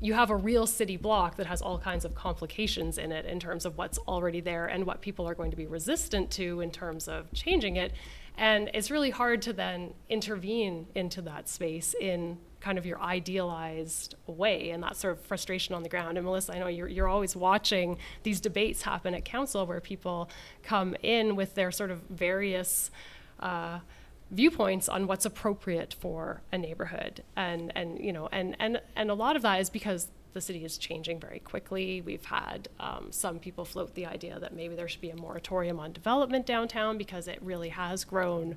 you 0.01 0.13
have 0.13 0.31
a 0.31 0.37
real 0.37 0.67
city 0.67 0.97
block 0.97 1.37
that 1.37 1.47
has 1.47 1.63
all 1.63 1.79
kinds 1.79 2.05
of 2.05 2.15
complications 2.15 2.99
in 2.99 3.13
it 3.13 3.25
in 3.25 3.41
terms 3.41 3.65
of 3.65 3.79
what's 3.79 3.99
already 4.07 4.41
there 4.41 4.67
and 4.67 4.85
what 4.85 5.01
people 5.01 5.27
are 5.27 5.35
going 5.35 5.51
to 5.51 5.57
be 5.57 5.67
resistant 5.67 6.31
to 6.31 6.61
in 6.61 6.71
terms 6.71 7.09
of 7.09 7.33
changing 7.33 7.77
it. 7.77 7.93
And 8.37 8.71
it's 8.75 8.91
really 8.91 9.09
hard 9.09 9.41
to 9.43 9.55
then 9.55 9.95
intervene 10.11 10.87
into 10.95 11.23
that 11.23 11.49
space 11.49 11.95
in 11.99 12.37
kind 12.61 12.77
of 12.77 12.85
your 12.85 13.01
idealized 13.01 14.17
way 14.27 14.71
and 14.71 14.83
that 14.83 14.97
sort 14.97 15.17
of 15.17 15.25
frustration 15.25 15.75
on 15.75 15.83
the 15.83 15.89
ground. 15.89 16.19
And 16.19 16.27
Melissa, 16.27 16.55
I 16.55 16.59
know 16.59 16.67
you're, 16.67 16.89
you're 16.89 17.09
always 17.09 17.35
watching 17.35 17.97
these 18.23 18.41
debates 18.41 18.83
happen 18.83 19.15
at 19.15 19.25
council 19.25 19.65
where 19.67 19.81
people 19.81 20.29
come 20.63 20.95
in 21.03 21.37
with 21.37 21.55
their 21.55 21.71
sort 21.71 21.91
of 21.91 22.03
various. 22.11 22.91
Uh, 23.41 23.79
viewpoints 24.31 24.89
on 24.89 25.07
what's 25.07 25.25
appropriate 25.25 25.95
for 25.99 26.43
a 26.53 26.59
neighborhood. 26.59 27.23
And 27.37 27.73
and 27.77 27.99
you 27.99 28.13
know 28.13 28.29
and 28.33 28.57
and 28.59 28.81
and 28.95 29.11
a 29.11 29.15
lot 29.15 29.37
of 29.37 29.43
that 29.43 29.61
is 29.61 29.71
because 29.71 30.09
the 30.33 30.41
city 30.41 30.65
is 30.65 30.77
changing 30.77 31.19
very 31.19 31.39
quickly. 31.39 32.03
We've 32.03 32.25
had 32.25 32.69
um, 32.79 33.09
some 33.11 33.39
people 33.39 33.65
float 33.65 33.95
the 33.95 34.05
idea 34.05 34.39
that 34.39 34.55
maybe 34.55 34.75
there 34.75 34.87
should 34.87 35.01
be 35.01 35.11
a 35.11 35.17
moratorium 35.17 35.81
on 35.81 35.93
development 35.93 36.45
downtown 36.45 36.99
because 36.99 37.27
it 37.27 37.39
really 37.41 37.71
has 37.71 38.05
grown 38.05 38.57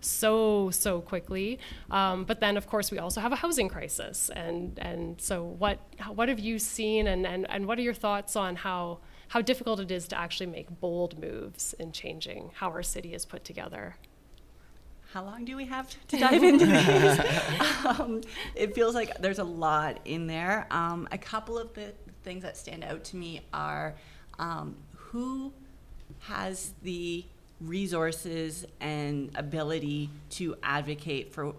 so 0.00 0.70
so 0.70 1.00
quickly. 1.00 1.58
Um, 1.90 2.24
but 2.24 2.40
then 2.40 2.56
of 2.56 2.66
course 2.66 2.90
we 2.90 2.98
also 2.98 3.20
have 3.22 3.32
a 3.32 3.36
housing 3.36 3.68
crisis. 3.68 4.30
And 4.30 4.78
and 4.78 5.20
so 5.20 5.42
what 5.42 5.78
what 6.14 6.28
have 6.28 6.38
you 6.38 6.58
seen? 6.58 7.06
And 7.06 7.26
and, 7.26 7.48
and 7.48 7.66
what 7.66 7.78
are 7.78 7.82
your 7.82 7.94
thoughts 7.94 8.36
on 8.36 8.56
how 8.56 8.98
how 9.28 9.40
difficult 9.40 9.80
it 9.80 9.90
is 9.90 10.06
to 10.08 10.18
actually 10.18 10.46
make 10.46 10.80
bold 10.80 11.18
moves 11.18 11.72
in 11.78 11.92
changing 11.92 12.50
how 12.56 12.68
our 12.68 12.82
city 12.82 13.14
is 13.14 13.24
put 13.24 13.44
together 13.44 13.96
how 15.14 15.22
long 15.22 15.44
do 15.44 15.56
we 15.56 15.64
have 15.64 15.88
to 16.08 16.18
dive 16.18 16.42
into 16.42 16.66
these? 16.66 17.20
um, 17.86 18.20
it 18.56 18.74
feels 18.74 18.96
like 18.96 19.16
there's 19.18 19.38
a 19.38 19.44
lot 19.44 20.00
in 20.04 20.26
there. 20.26 20.66
Um, 20.72 21.08
a 21.12 21.18
couple 21.18 21.56
of 21.56 21.72
the 21.72 21.92
things 22.24 22.42
that 22.42 22.56
stand 22.56 22.82
out 22.82 23.04
to 23.04 23.16
me 23.16 23.40
are 23.52 23.94
um, 24.40 24.74
who 24.96 25.52
has 26.18 26.72
the 26.82 27.24
resources 27.60 28.66
and 28.80 29.30
ability 29.36 30.10
to 30.30 30.56
advocate 30.64 31.32
for 31.32 31.54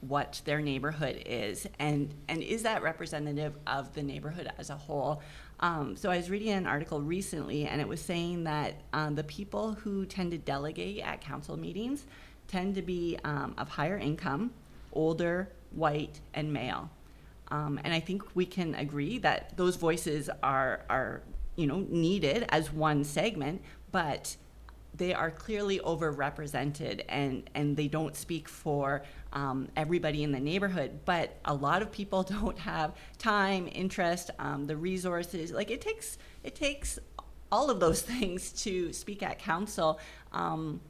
what 0.00 0.42
their 0.44 0.60
neighborhood 0.60 1.22
is 1.26 1.66
and 1.78 2.12
and 2.26 2.42
is 2.42 2.62
that 2.62 2.82
representative 2.82 3.52
of 3.66 3.92
the 3.92 4.02
neighborhood 4.02 4.50
as 4.58 4.70
a 4.70 4.74
whole 4.74 5.20
um, 5.60 5.94
so 5.94 6.10
I 6.10 6.16
was 6.16 6.30
reading 6.30 6.48
an 6.48 6.66
article 6.66 7.02
recently, 7.02 7.66
and 7.66 7.82
it 7.82 7.86
was 7.86 8.00
saying 8.00 8.44
that 8.44 8.80
um, 8.94 9.14
the 9.14 9.24
people 9.24 9.74
who 9.74 10.06
tend 10.06 10.30
to 10.30 10.38
delegate 10.38 11.00
at 11.00 11.20
council 11.20 11.58
meetings 11.58 12.06
tend 12.50 12.74
to 12.74 12.82
be 12.82 13.16
um, 13.24 13.54
of 13.56 13.68
higher 13.68 13.96
income, 13.96 14.50
older, 14.92 15.48
white, 15.70 16.20
and 16.34 16.52
male. 16.52 16.90
Um, 17.48 17.80
and 17.84 17.94
I 17.94 18.00
think 18.00 18.22
we 18.34 18.44
can 18.44 18.74
agree 18.74 19.18
that 19.18 19.56
those 19.56 19.76
voices 19.76 20.28
are, 20.42 20.82
are, 20.90 21.22
you 21.56 21.66
know, 21.66 21.84
needed 21.88 22.46
as 22.48 22.72
one 22.72 23.04
segment, 23.04 23.62
but 23.92 24.36
they 24.94 25.14
are 25.14 25.30
clearly 25.30 25.78
overrepresented 25.80 27.02
and, 27.08 27.48
and 27.54 27.76
they 27.76 27.86
don't 27.86 28.16
speak 28.16 28.48
for 28.48 29.02
um, 29.32 29.68
everybody 29.76 30.22
in 30.24 30.32
the 30.32 30.40
neighborhood. 30.40 31.00
But 31.04 31.36
a 31.44 31.54
lot 31.54 31.82
of 31.82 31.92
people 31.92 32.22
don't 32.38 32.58
have 32.58 32.94
time, 33.18 33.68
interest, 33.72 34.30
um, 34.38 34.66
the 34.66 34.76
resources. 34.76 35.52
Like 35.52 35.70
it 35.70 35.80
takes 35.80 36.18
it 36.42 36.54
takes 36.54 36.98
all 37.52 37.70
of 37.70 37.80
those 37.80 38.02
things 38.12 38.52
to 38.64 38.92
speak 38.92 39.22
at 39.22 39.38
council. 39.38 40.00
Um, 40.32 40.80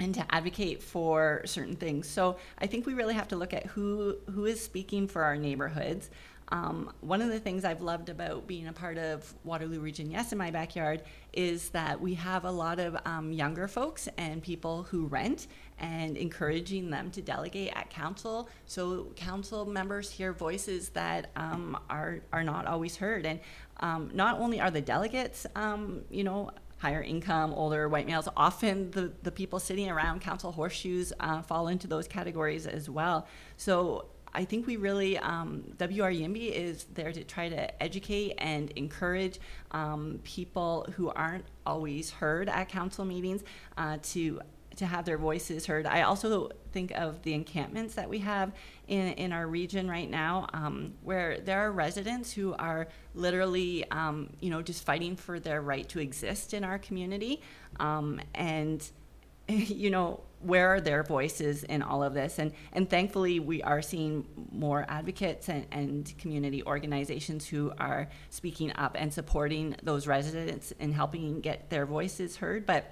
and 0.00 0.14
to 0.14 0.34
advocate 0.34 0.82
for 0.82 1.42
certain 1.44 1.76
things. 1.76 2.08
So 2.08 2.38
I 2.58 2.66
think 2.66 2.86
we 2.86 2.94
really 2.94 3.14
have 3.14 3.28
to 3.28 3.36
look 3.36 3.54
at 3.54 3.66
who 3.66 4.16
who 4.30 4.46
is 4.46 4.60
speaking 4.60 5.06
for 5.06 5.22
our 5.22 5.36
neighborhoods. 5.36 6.10
Um, 6.52 6.92
one 7.00 7.22
of 7.22 7.28
the 7.28 7.38
things 7.38 7.64
I've 7.64 7.80
loved 7.80 8.08
about 8.08 8.48
being 8.48 8.66
a 8.66 8.72
part 8.72 8.98
of 8.98 9.32
Waterloo 9.44 9.78
Region 9.78 10.10
Yes 10.10 10.32
in 10.32 10.38
my 10.38 10.50
backyard 10.50 11.02
is 11.32 11.68
that 11.70 12.00
we 12.00 12.14
have 12.14 12.44
a 12.44 12.50
lot 12.50 12.80
of 12.80 12.96
um, 13.04 13.30
younger 13.30 13.68
folks 13.68 14.08
and 14.18 14.42
people 14.42 14.82
who 14.82 15.06
rent 15.06 15.46
and 15.78 16.16
encouraging 16.16 16.90
them 16.90 17.12
to 17.12 17.22
delegate 17.22 17.72
at 17.76 17.88
council 17.88 18.48
so 18.66 19.12
council 19.14 19.64
members 19.64 20.10
hear 20.10 20.32
voices 20.32 20.88
that 20.88 21.30
um, 21.36 21.78
are, 21.88 22.18
are 22.32 22.42
not 22.42 22.66
always 22.66 22.96
heard. 22.96 23.26
And 23.26 23.38
um, 23.78 24.10
not 24.12 24.40
only 24.40 24.60
are 24.60 24.72
the 24.72 24.80
delegates, 24.80 25.46
um, 25.54 26.02
you 26.10 26.24
know, 26.24 26.50
higher 26.80 27.02
income, 27.02 27.52
older 27.52 27.88
white 27.88 28.06
males. 28.06 28.26
Often 28.36 28.90
the, 28.92 29.12
the 29.22 29.30
people 29.30 29.60
sitting 29.60 29.90
around 29.90 30.20
council 30.20 30.50
horseshoes 30.50 31.12
uh, 31.20 31.42
fall 31.42 31.68
into 31.68 31.86
those 31.86 32.08
categories 32.08 32.66
as 32.66 32.88
well. 32.88 33.26
So 33.58 34.06
I 34.32 34.44
think 34.44 34.66
we 34.66 34.76
really, 34.76 35.18
um, 35.18 35.76
is 35.78 36.86
there 36.94 37.12
to 37.12 37.24
try 37.24 37.48
to 37.50 37.82
educate 37.82 38.34
and 38.38 38.70
encourage 38.72 39.38
um, 39.72 40.20
people 40.24 40.86
who 40.96 41.10
aren't 41.10 41.44
always 41.66 42.10
heard 42.10 42.48
at 42.48 42.68
council 42.68 43.04
meetings 43.04 43.42
uh, 43.76 43.98
to 44.02 44.40
to 44.76 44.86
have 44.86 45.04
their 45.04 45.18
voices 45.18 45.66
heard. 45.66 45.84
I 45.84 46.02
also 46.02 46.50
think 46.72 46.92
of 46.92 47.22
the 47.22 47.34
encampments 47.34 47.94
that 47.96 48.08
we 48.08 48.20
have 48.20 48.52
in, 48.90 49.12
in 49.12 49.32
our 49.32 49.46
region 49.46 49.88
right 49.88 50.10
now, 50.10 50.48
um, 50.52 50.92
where 51.02 51.38
there 51.38 51.60
are 51.60 51.70
residents 51.70 52.32
who 52.32 52.54
are 52.54 52.88
literally, 53.14 53.88
um, 53.92 54.30
you 54.40 54.50
know, 54.50 54.60
just 54.60 54.84
fighting 54.84 55.14
for 55.14 55.38
their 55.38 55.62
right 55.62 55.88
to 55.88 56.00
exist 56.00 56.52
in 56.52 56.64
our 56.64 56.78
community. 56.78 57.40
Um, 57.78 58.20
and, 58.34 58.86
you 59.48 59.90
know, 59.90 60.20
where 60.40 60.74
are 60.74 60.80
their 60.80 61.04
voices 61.04 61.62
in 61.62 61.82
all 61.82 62.02
of 62.02 62.14
this? 62.14 62.40
And, 62.40 62.52
and 62.72 62.90
thankfully, 62.90 63.38
we 63.38 63.62
are 63.62 63.80
seeing 63.80 64.26
more 64.50 64.84
advocates 64.88 65.48
and, 65.48 65.66
and 65.70 66.12
community 66.18 66.64
organizations 66.64 67.46
who 67.46 67.72
are 67.78 68.08
speaking 68.30 68.72
up 68.74 68.96
and 68.98 69.14
supporting 69.14 69.76
those 69.84 70.08
residents 70.08 70.72
and 70.80 70.92
helping 70.92 71.40
get 71.40 71.70
their 71.70 71.86
voices 71.86 72.36
heard. 72.36 72.66
But 72.66 72.90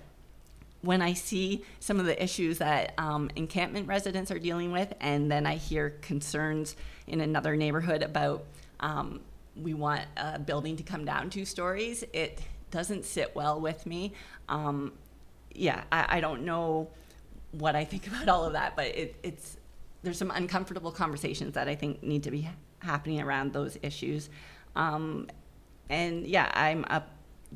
when 0.82 1.02
I 1.02 1.12
see 1.12 1.64
some 1.80 1.98
of 1.98 2.06
the 2.06 2.22
issues 2.22 2.58
that 2.58 2.94
um, 2.98 3.30
encampment 3.36 3.88
residents 3.88 4.30
are 4.30 4.38
dealing 4.38 4.70
with, 4.70 4.94
and 5.00 5.30
then 5.30 5.46
I 5.46 5.56
hear 5.56 5.90
concerns 6.02 6.76
in 7.06 7.20
another 7.20 7.56
neighborhood 7.56 8.02
about 8.02 8.44
um, 8.80 9.20
we 9.56 9.74
want 9.74 10.02
a 10.16 10.38
building 10.38 10.76
to 10.76 10.82
come 10.82 11.04
down 11.04 11.30
two 11.30 11.44
stories, 11.44 12.04
it 12.12 12.40
doesn't 12.70 13.04
sit 13.04 13.34
well 13.34 13.60
with 13.60 13.86
me. 13.86 14.12
Um, 14.48 14.92
yeah, 15.52 15.82
I, 15.90 16.18
I, 16.18 16.20
don't 16.20 16.44
know 16.44 16.88
what 17.52 17.74
I 17.74 17.84
think 17.84 18.06
about 18.08 18.28
all 18.28 18.44
of 18.44 18.52
that, 18.52 18.76
but 18.76 18.86
it, 18.86 19.16
it's 19.22 19.56
there's 20.02 20.18
some 20.18 20.30
uncomfortable 20.30 20.92
conversations 20.92 21.54
that 21.54 21.68
I 21.68 21.74
think 21.74 22.02
need 22.02 22.22
to 22.22 22.30
be 22.30 22.48
happening 22.78 23.20
around 23.20 23.52
those 23.52 23.76
issues. 23.82 24.30
Um, 24.76 25.26
and 25.90 26.26
yeah, 26.26 26.50
I'm 26.54 26.84
a 26.84 27.02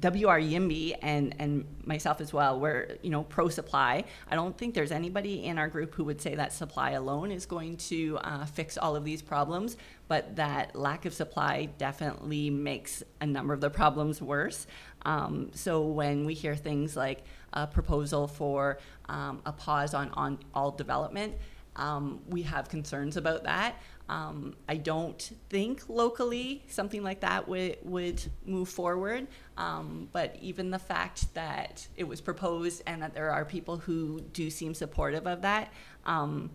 WR 0.00 0.40
Yimby 0.40 0.96
and, 1.02 1.34
and 1.38 1.66
myself 1.84 2.20
as 2.20 2.32
well, 2.32 2.58
we're, 2.58 2.96
you 3.02 3.10
know, 3.10 3.24
pro 3.24 3.48
supply. 3.48 4.04
I 4.30 4.34
don't 4.34 4.56
think 4.56 4.74
there's 4.74 4.90
anybody 4.90 5.44
in 5.44 5.58
our 5.58 5.68
group 5.68 5.94
who 5.94 6.04
would 6.04 6.20
say 6.20 6.34
that 6.34 6.52
supply 6.52 6.92
alone 6.92 7.30
is 7.30 7.44
going 7.44 7.76
to 7.76 8.18
uh, 8.22 8.46
fix 8.46 8.78
all 8.78 8.96
of 8.96 9.04
these 9.04 9.20
problems, 9.20 9.76
but 10.08 10.36
that 10.36 10.74
lack 10.74 11.04
of 11.04 11.12
supply 11.12 11.66
definitely 11.76 12.48
makes 12.48 13.02
a 13.20 13.26
number 13.26 13.52
of 13.52 13.60
the 13.60 13.70
problems 13.70 14.22
worse. 14.22 14.66
Um, 15.04 15.50
so 15.54 15.82
when 15.82 16.24
we 16.24 16.34
hear 16.34 16.56
things 16.56 16.96
like 16.96 17.24
a 17.52 17.66
proposal 17.66 18.26
for 18.26 18.78
um, 19.10 19.42
a 19.44 19.52
pause 19.52 19.92
on, 19.92 20.10
on 20.10 20.38
all 20.54 20.70
development, 20.70 21.34
um, 21.76 22.20
we 22.28 22.42
have 22.42 22.68
concerns 22.68 23.16
about 23.16 23.44
that. 23.44 23.76
Um, 24.12 24.54
I 24.68 24.76
don't 24.76 25.22
think 25.48 25.88
locally 25.88 26.62
something 26.68 27.02
like 27.02 27.20
that 27.20 27.48
would, 27.48 27.78
would 27.82 28.22
move 28.44 28.68
forward. 28.68 29.26
Um, 29.56 30.10
but 30.12 30.36
even 30.42 30.70
the 30.70 30.78
fact 30.78 31.32
that 31.32 31.88
it 31.96 32.04
was 32.04 32.20
proposed 32.20 32.82
and 32.86 33.00
that 33.00 33.14
there 33.14 33.30
are 33.30 33.46
people 33.46 33.78
who 33.78 34.20
do 34.34 34.50
seem 34.50 34.74
supportive 34.74 35.26
of 35.26 35.40
that, 35.40 35.72
um, 36.04 36.50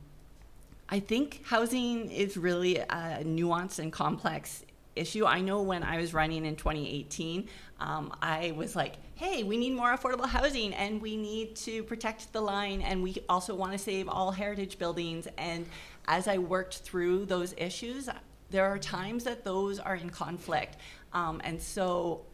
I 0.87 0.99
think 0.99 1.41
housing 1.45 2.11
is 2.11 2.37
really 2.37 2.77
a 2.77 3.23
nuanced 3.23 3.79
and 3.79 3.91
complex 3.91 4.63
issue. 4.95 5.25
I 5.25 5.41
know 5.41 5.63
when 5.63 5.81
I 5.81 5.97
was 5.97 6.13
running 6.13 6.45
in 6.45 6.55
2018, 6.55 7.47
um, 7.79 8.13
I 8.21 8.53
was 8.55 8.75
like, 8.75 8.97
hey, 9.15 9.43
we 9.43 9.57
need 9.57 9.73
more 9.73 9.95
affordable 9.95 10.27
housing 10.27 10.73
and 10.75 11.01
we 11.01 11.17
need 11.17 11.55
to 11.55 11.83
protect 11.83 12.31
the 12.33 12.41
line 12.41 12.81
and 12.81 13.01
we 13.01 13.17
also 13.27 13.55
want 13.55 13.71
to 13.71 13.77
save 13.79 14.07
all 14.07 14.31
heritage 14.31 14.77
buildings. 14.77 15.27
And 15.37 15.65
as 16.07 16.27
I 16.27 16.37
worked 16.37 16.79
through 16.79 17.25
those 17.25 17.53
issues, 17.57 18.09
there 18.49 18.65
are 18.65 18.79
times 18.79 19.23
that 19.25 19.43
those 19.43 19.79
are 19.79 19.95
in 19.95 20.09
conflict. 20.09 20.77
Um, 21.13 21.41
and 21.43 21.61
so 21.61 22.25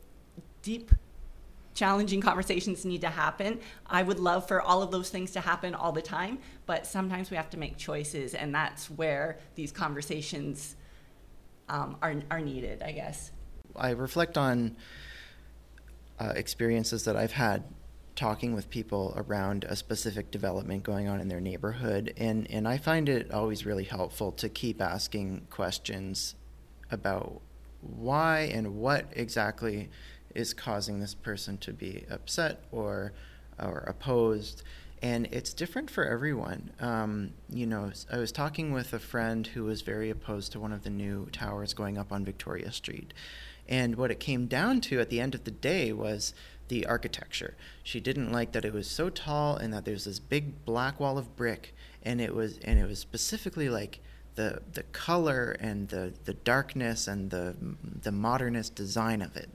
deep 0.61 0.91
challenging 1.73 2.21
conversations 2.21 2.85
need 2.85 3.01
to 3.01 3.09
happen. 3.09 3.59
I 3.87 4.03
would 4.03 4.19
love 4.19 4.47
for 4.47 4.61
all 4.61 4.81
of 4.83 4.91
those 4.91 5.09
things 5.09 5.31
to 5.31 5.41
happen 5.41 5.73
all 5.73 5.91
the 5.91 6.01
time, 6.01 6.39
but 6.65 6.85
sometimes 6.85 7.31
we 7.31 7.37
have 7.37 7.49
to 7.51 7.57
make 7.57 7.77
choices, 7.77 8.35
and 8.35 8.53
that's 8.53 8.89
where 8.91 9.39
these 9.55 9.71
conversations 9.71 10.75
um, 11.69 11.97
are, 12.01 12.15
are 12.29 12.41
needed, 12.41 12.83
I 12.83 12.91
guess. 12.91 13.31
I 13.75 13.91
reflect 13.91 14.37
on 14.37 14.75
uh, 16.19 16.33
experiences 16.35 17.05
that 17.05 17.15
I've 17.15 17.31
had 17.31 17.63
talking 18.15 18.53
with 18.53 18.69
people 18.69 19.13
around 19.15 19.63
a 19.65 19.75
specific 19.75 20.31
development 20.31 20.83
going 20.83 21.07
on 21.07 21.19
in 21.19 21.27
their 21.27 21.41
neighborhood 21.41 22.13
and 22.17 22.49
and 22.51 22.67
I 22.67 22.77
find 22.77 23.09
it 23.09 23.31
always 23.31 23.65
really 23.65 23.85
helpful 23.85 24.31
to 24.33 24.49
keep 24.49 24.81
asking 24.81 25.47
questions 25.49 26.35
about 26.91 27.41
why 27.81 28.41
and 28.53 28.75
what 28.75 29.07
exactly 29.13 29.89
is 30.35 30.53
causing 30.53 30.99
this 30.99 31.13
person 31.13 31.57
to 31.59 31.73
be 31.73 32.05
upset 32.09 32.63
or 32.71 33.13
or 33.59 33.79
opposed 33.87 34.63
and 35.03 35.27
it's 35.31 35.53
different 35.53 35.91
for 35.91 36.05
everyone. 36.05 36.71
Um, 36.79 37.33
you 37.49 37.65
know, 37.65 37.91
I 38.09 38.19
was 38.19 38.31
talking 38.31 38.71
with 38.71 38.93
a 38.93 38.99
friend 38.99 39.45
who 39.45 39.65
was 39.65 39.81
very 39.81 40.09
opposed 40.09 40.53
to 40.53 40.61
one 40.61 40.71
of 40.71 40.83
the 40.85 40.89
new 40.89 41.27
towers 41.33 41.73
going 41.73 41.97
up 41.97 42.13
on 42.13 42.23
Victoria 42.23 42.71
Street. 42.71 43.13
And 43.67 43.95
what 43.95 44.11
it 44.11 44.21
came 44.21 44.47
down 44.47 44.79
to 44.81 45.01
at 45.01 45.09
the 45.09 45.19
end 45.19 45.35
of 45.35 45.43
the 45.43 45.51
day 45.51 45.91
was 45.91 46.33
the 46.73 46.87
architecture. 46.87 47.55
She 47.83 47.99
didn't 47.99 48.31
like 48.31 48.51
that 48.53 48.65
it 48.65 48.73
was 48.73 48.89
so 48.89 49.11
tall 49.11 49.55
and 49.55 49.71
that 49.73 49.85
there's 49.85 50.05
this 50.05 50.17
big 50.17 50.65
black 50.65 50.99
wall 50.99 51.19
of 51.19 51.35
brick 51.35 51.75
and 52.01 52.19
it 52.19 52.33
was 52.33 52.57
and 52.63 52.79
it 52.79 52.87
was 52.87 52.97
specifically 52.97 53.69
like 53.69 53.99
the 54.33 54.59
the 54.73 54.81
color 54.83 55.55
and 55.59 55.89
the 55.89 56.13
the 56.25 56.33
darkness 56.33 57.07
and 57.07 57.29
the 57.29 57.55
the 58.01 58.11
modernist 58.11 58.73
design 58.73 59.21
of 59.21 59.37
it 59.37 59.49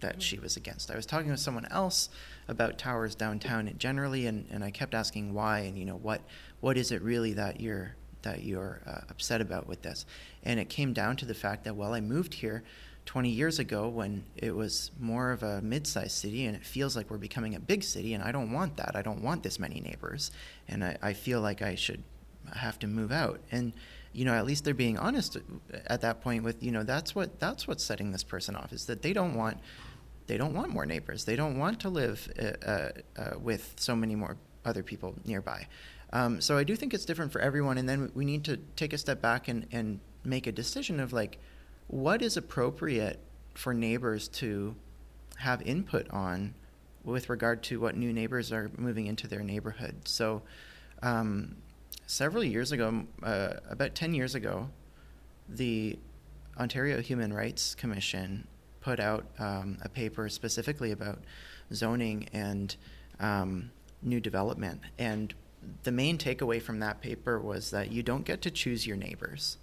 that 0.00 0.22
she 0.22 0.38
was 0.38 0.56
against. 0.56 0.90
I 0.90 0.96
was 0.96 1.04
talking 1.04 1.30
with 1.30 1.40
someone 1.40 1.66
else 1.70 2.08
about 2.48 2.78
towers 2.78 3.14
downtown 3.14 3.72
generally, 3.78 4.26
and, 4.26 4.46
and 4.50 4.64
I 4.64 4.70
kept 4.70 4.94
asking 4.94 5.34
why 5.34 5.60
and 5.60 5.78
you 5.78 5.84
know 5.84 5.96
what 5.96 6.22
what 6.60 6.78
is 6.78 6.90
it 6.92 7.02
really 7.02 7.34
that 7.34 7.60
you're 7.60 7.94
that 8.22 8.42
you're 8.42 8.80
uh, 8.86 9.00
upset 9.10 9.42
about 9.42 9.66
with 9.66 9.82
this, 9.82 10.06
and 10.42 10.58
it 10.58 10.70
came 10.70 10.94
down 10.94 11.16
to 11.16 11.26
the 11.26 11.34
fact 11.34 11.64
that 11.64 11.76
while 11.76 11.92
I 11.92 12.00
moved 12.00 12.32
here 12.32 12.64
20 13.06 13.28
years 13.28 13.58
ago 13.58 13.88
when 13.88 14.24
it 14.36 14.54
was 14.54 14.90
more 14.98 15.30
of 15.30 15.42
a 15.42 15.60
mid-sized 15.60 16.12
city 16.12 16.46
and 16.46 16.56
it 16.56 16.64
feels 16.64 16.96
like 16.96 17.10
we're 17.10 17.18
becoming 17.18 17.54
a 17.54 17.60
big 17.60 17.82
city 17.82 18.14
and 18.14 18.22
I 18.22 18.32
don't 18.32 18.52
want 18.52 18.76
that. 18.78 18.96
I 18.96 19.02
don't 19.02 19.22
want 19.22 19.42
this 19.42 19.58
many 19.58 19.80
neighbors 19.80 20.30
and 20.68 20.84
I, 20.84 20.96
I 21.02 21.12
feel 21.12 21.40
like 21.40 21.60
I 21.62 21.74
should 21.74 22.02
have 22.54 22.78
to 22.80 22.86
move 22.86 23.12
out. 23.12 23.40
And 23.50 23.72
you 24.12 24.24
know 24.24 24.32
at 24.32 24.46
least 24.46 24.64
they're 24.64 24.74
being 24.74 24.96
honest 24.96 25.36
at 25.86 26.00
that 26.00 26.22
point 26.22 26.44
with 26.44 26.62
you 26.62 26.70
know 26.70 26.84
that's 26.84 27.14
what 27.14 27.40
that's 27.40 27.66
what's 27.66 27.82
setting 27.82 28.12
this 28.12 28.22
person 28.22 28.54
off 28.54 28.72
is 28.72 28.86
that 28.86 29.02
they 29.02 29.12
don't 29.12 29.34
want 29.34 29.58
they 30.26 30.38
don't 30.38 30.54
want 30.54 30.70
more 30.70 30.86
neighbors. 30.86 31.26
They 31.26 31.36
don't 31.36 31.58
want 31.58 31.80
to 31.80 31.90
live 31.90 32.32
uh, 32.38 32.66
uh, 32.66 32.88
uh 33.16 33.38
with 33.38 33.74
so 33.76 33.94
many 33.94 34.14
more 34.14 34.38
other 34.64 34.82
people 34.82 35.14
nearby. 35.26 35.66
Um, 36.12 36.40
so 36.40 36.56
I 36.56 36.64
do 36.64 36.76
think 36.76 36.94
it's 36.94 37.04
different 37.04 37.32
for 37.32 37.40
everyone 37.40 37.76
and 37.76 37.88
then 37.88 38.10
we 38.14 38.24
need 38.24 38.44
to 38.44 38.56
take 38.76 38.92
a 38.92 38.98
step 38.98 39.20
back 39.20 39.48
and, 39.48 39.66
and 39.72 40.00
make 40.24 40.46
a 40.46 40.52
decision 40.52 41.00
of 41.00 41.12
like 41.12 41.38
what 41.86 42.22
is 42.22 42.36
appropriate 42.36 43.20
for 43.54 43.74
neighbors 43.74 44.28
to 44.28 44.74
have 45.38 45.62
input 45.62 46.10
on 46.10 46.54
with 47.04 47.28
regard 47.28 47.62
to 47.62 47.80
what 47.80 47.96
new 47.96 48.12
neighbors 48.12 48.50
are 48.52 48.70
moving 48.76 49.06
into 49.06 49.28
their 49.28 49.42
neighborhood. 49.42 50.08
So, 50.08 50.42
um, 51.02 51.56
several 52.06 52.42
years 52.42 52.72
ago, 52.72 53.04
uh, 53.22 53.54
about 53.68 53.94
10 53.94 54.14
years 54.14 54.34
ago, 54.34 54.68
the 55.48 55.98
Ontario 56.58 57.00
Human 57.00 57.32
Rights 57.32 57.74
Commission 57.74 58.46
put 58.80 59.00
out 59.00 59.26
um, 59.38 59.78
a 59.82 59.88
paper 59.88 60.28
specifically 60.28 60.92
about 60.92 61.18
zoning 61.72 62.28
and 62.32 62.76
um, 63.20 63.70
new 64.02 64.20
development. 64.20 64.80
And 64.98 65.34
the 65.82 65.92
main 65.92 66.18
takeaway 66.18 66.60
from 66.60 66.80
that 66.80 67.00
paper 67.00 67.38
was 67.38 67.70
that 67.70 67.90
you 67.90 68.02
don't 68.02 68.24
get 68.24 68.42
to 68.42 68.50
choose 68.50 68.86
your 68.86 68.96
neighbors. 68.96 69.56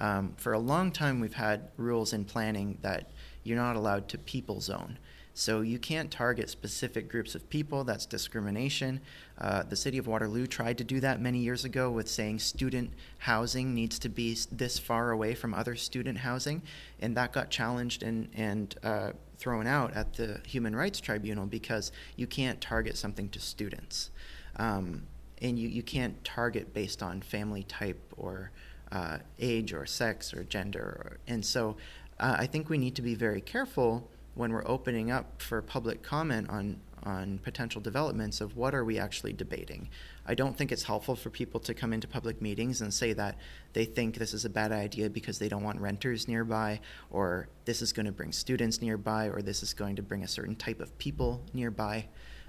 Um, 0.00 0.34
for 0.36 0.52
a 0.52 0.58
long 0.58 0.90
time, 0.90 1.20
we've 1.20 1.34
had 1.34 1.68
rules 1.76 2.12
in 2.12 2.24
planning 2.24 2.78
that 2.82 3.10
you're 3.42 3.58
not 3.58 3.76
allowed 3.76 4.08
to 4.08 4.18
people 4.18 4.60
zone. 4.60 4.98
So 5.36 5.62
you 5.62 5.80
can't 5.80 6.12
target 6.12 6.48
specific 6.48 7.08
groups 7.08 7.34
of 7.34 7.50
people. 7.50 7.82
That's 7.82 8.06
discrimination. 8.06 9.00
Uh, 9.36 9.64
the 9.64 9.74
city 9.74 9.98
of 9.98 10.06
Waterloo 10.06 10.46
tried 10.46 10.78
to 10.78 10.84
do 10.84 11.00
that 11.00 11.20
many 11.20 11.38
years 11.38 11.64
ago 11.64 11.90
with 11.90 12.08
saying 12.08 12.38
student 12.38 12.92
housing 13.18 13.74
needs 13.74 13.98
to 13.98 14.08
be 14.08 14.38
this 14.52 14.78
far 14.78 15.10
away 15.10 15.34
from 15.34 15.52
other 15.52 15.74
student 15.74 16.18
housing, 16.18 16.62
and 17.00 17.16
that 17.16 17.32
got 17.32 17.50
challenged 17.50 18.04
and 18.04 18.28
and 18.34 18.76
uh, 18.84 19.10
thrown 19.36 19.66
out 19.66 19.92
at 19.94 20.14
the 20.14 20.40
Human 20.46 20.76
Rights 20.76 21.00
Tribunal 21.00 21.46
because 21.46 21.90
you 22.14 22.28
can't 22.28 22.60
target 22.60 22.96
something 22.96 23.28
to 23.30 23.40
students, 23.40 24.10
um, 24.56 25.02
and 25.42 25.58
you 25.58 25.68
you 25.68 25.82
can't 25.82 26.22
target 26.22 26.72
based 26.72 27.02
on 27.02 27.20
family 27.20 27.64
type 27.64 28.00
or 28.16 28.52
uh, 28.92 29.18
age 29.38 29.72
or 29.72 29.86
sex 29.86 30.32
or 30.34 30.44
gender. 30.44 30.80
Or, 31.04 31.18
and 31.26 31.44
so 31.44 31.76
uh, 32.18 32.36
I 32.38 32.46
think 32.46 32.68
we 32.68 32.78
need 32.78 32.94
to 32.96 33.02
be 33.02 33.14
very 33.14 33.40
careful 33.40 34.10
when 34.34 34.52
we're 34.52 34.66
opening 34.66 35.10
up 35.10 35.40
for 35.40 35.62
public 35.62 36.02
comment 36.02 36.48
on, 36.50 36.80
on 37.04 37.38
potential 37.38 37.80
developments 37.80 38.40
of 38.40 38.56
what 38.56 38.74
are 38.74 38.84
we 38.84 38.98
actually 38.98 39.32
debating. 39.32 39.88
I 40.26 40.34
don't 40.34 40.56
think 40.56 40.72
it's 40.72 40.82
helpful 40.82 41.14
for 41.14 41.30
people 41.30 41.60
to 41.60 41.74
come 41.74 41.92
into 41.92 42.08
public 42.08 42.42
meetings 42.42 42.80
and 42.80 42.92
say 42.92 43.12
that 43.12 43.38
they 43.74 43.84
think 43.84 44.16
this 44.16 44.34
is 44.34 44.44
a 44.44 44.50
bad 44.50 44.72
idea 44.72 45.08
because 45.08 45.38
they 45.38 45.48
don't 45.48 45.62
want 45.62 45.80
renters 45.80 46.26
nearby, 46.26 46.80
or 47.10 47.48
this 47.64 47.82
is 47.82 47.92
going 47.92 48.06
to 48.06 48.12
bring 48.12 48.32
students 48.32 48.80
nearby, 48.80 49.26
or 49.26 49.42
this 49.42 49.62
is 49.62 49.72
going 49.72 49.96
to 49.96 50.02
bring 50.02 50.24
a 50.24 50.28
certain 50.28 50.56
type 50.56 50.80
of 50.80 50.96
people 50.98 51.42
nearby. 51.52 52.06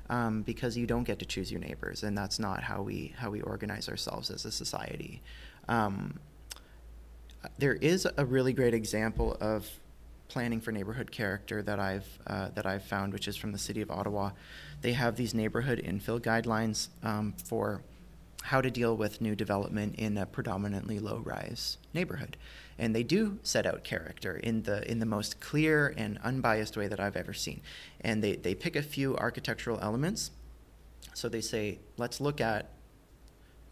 Um, 0.08 0.44
because 0.44 0.78
you 0.78 0.86
don't 0.86 1.04
get 1.04 1.18
to 1.18 1.26
choose 1.26 1.52
your 1.52 1.60
neighbors, 1.60 2.04
and 2.04 2.16
that's 2.16 2.38
not 2.38 2.62
how 2.62 2.84
we 2.84 3.16
how 3.18 3.32
we 3.32 3.42
organize 3.42 3.90
ourselves 3.90 4.30
as 4.30 4.46
a 4.46 4.52
society. 4.52 5.24
Um, 5.68 6.20
there 7.58 7.74
is 7.74 8.08
a 8.18 8.26
really 8.26 8.54
great 8.54 8.74
example 8.74 9.38
of 9.40 9.70
planning 10.28 10.60
for 10.60 10.72
neighborhood 10.72 11.12
character 11.12 11.62
that 11.62 11.80
I've 11.80 12.20
uh, 12.28 12.50
that 12.56 12.66
I've 12.66 12.84
found, 12.84 13.14
which 13.14 13.28
is 13.28 13.38
from 13.38 13.52
the 13.52 13.58
city 13.58 13.82
of 13.82 13.92
Ottawa. 13.92 14.32
They 14.82 14.94
have 14.94 15.16
these 15.16 15.34
neighborhood 15.34 15.82
infill 15.86 16.20
guidelines 16.20 16.90
um, 17.04 17.34
for 17.46 17.82
how 18.44 18.62
to 18.62 18.70
deal 18.70 18.96
with 18.96 19.22
new 19.22 19.36
development 19.36 19.96
in 19.96 20.18
a 20.18 20.26
predominantly 20.26 21.00
low-rise 21.00 21.78
neighborhood, 21.94 22.38
and 22.78 22.96
they 22.96 23.04
do 23.04 23.40
set 23.42 23.66
out 23.66 23.84
character 23.84 24.38
in 24.38 24.64
the 24.64 24.90
in 24.90 25.00
the 25.00 25.06
most 25.06 25.40
clear 25.40 25.94
and 25.98 26.20
unbiased 26.24 26.76
way 26.78 26.88
that 26.88 27.00
I've 27.00 27.16
ever 27.16 27.34
seen. 27.34 27.62
And 28.02 28.24
they 28.24 28.36
they 28.36 28.56
pick 28.56 28.76
a 28.76 28.84
few 28.84 29.16
architectural 29.18 29.80
elements. 29.82 30.32
So 31.14 31.30
they 31.30 31.42
say, 31.42 31.80
let's 31.98 32.20
look 32.20 32.42
at 32.42 32.70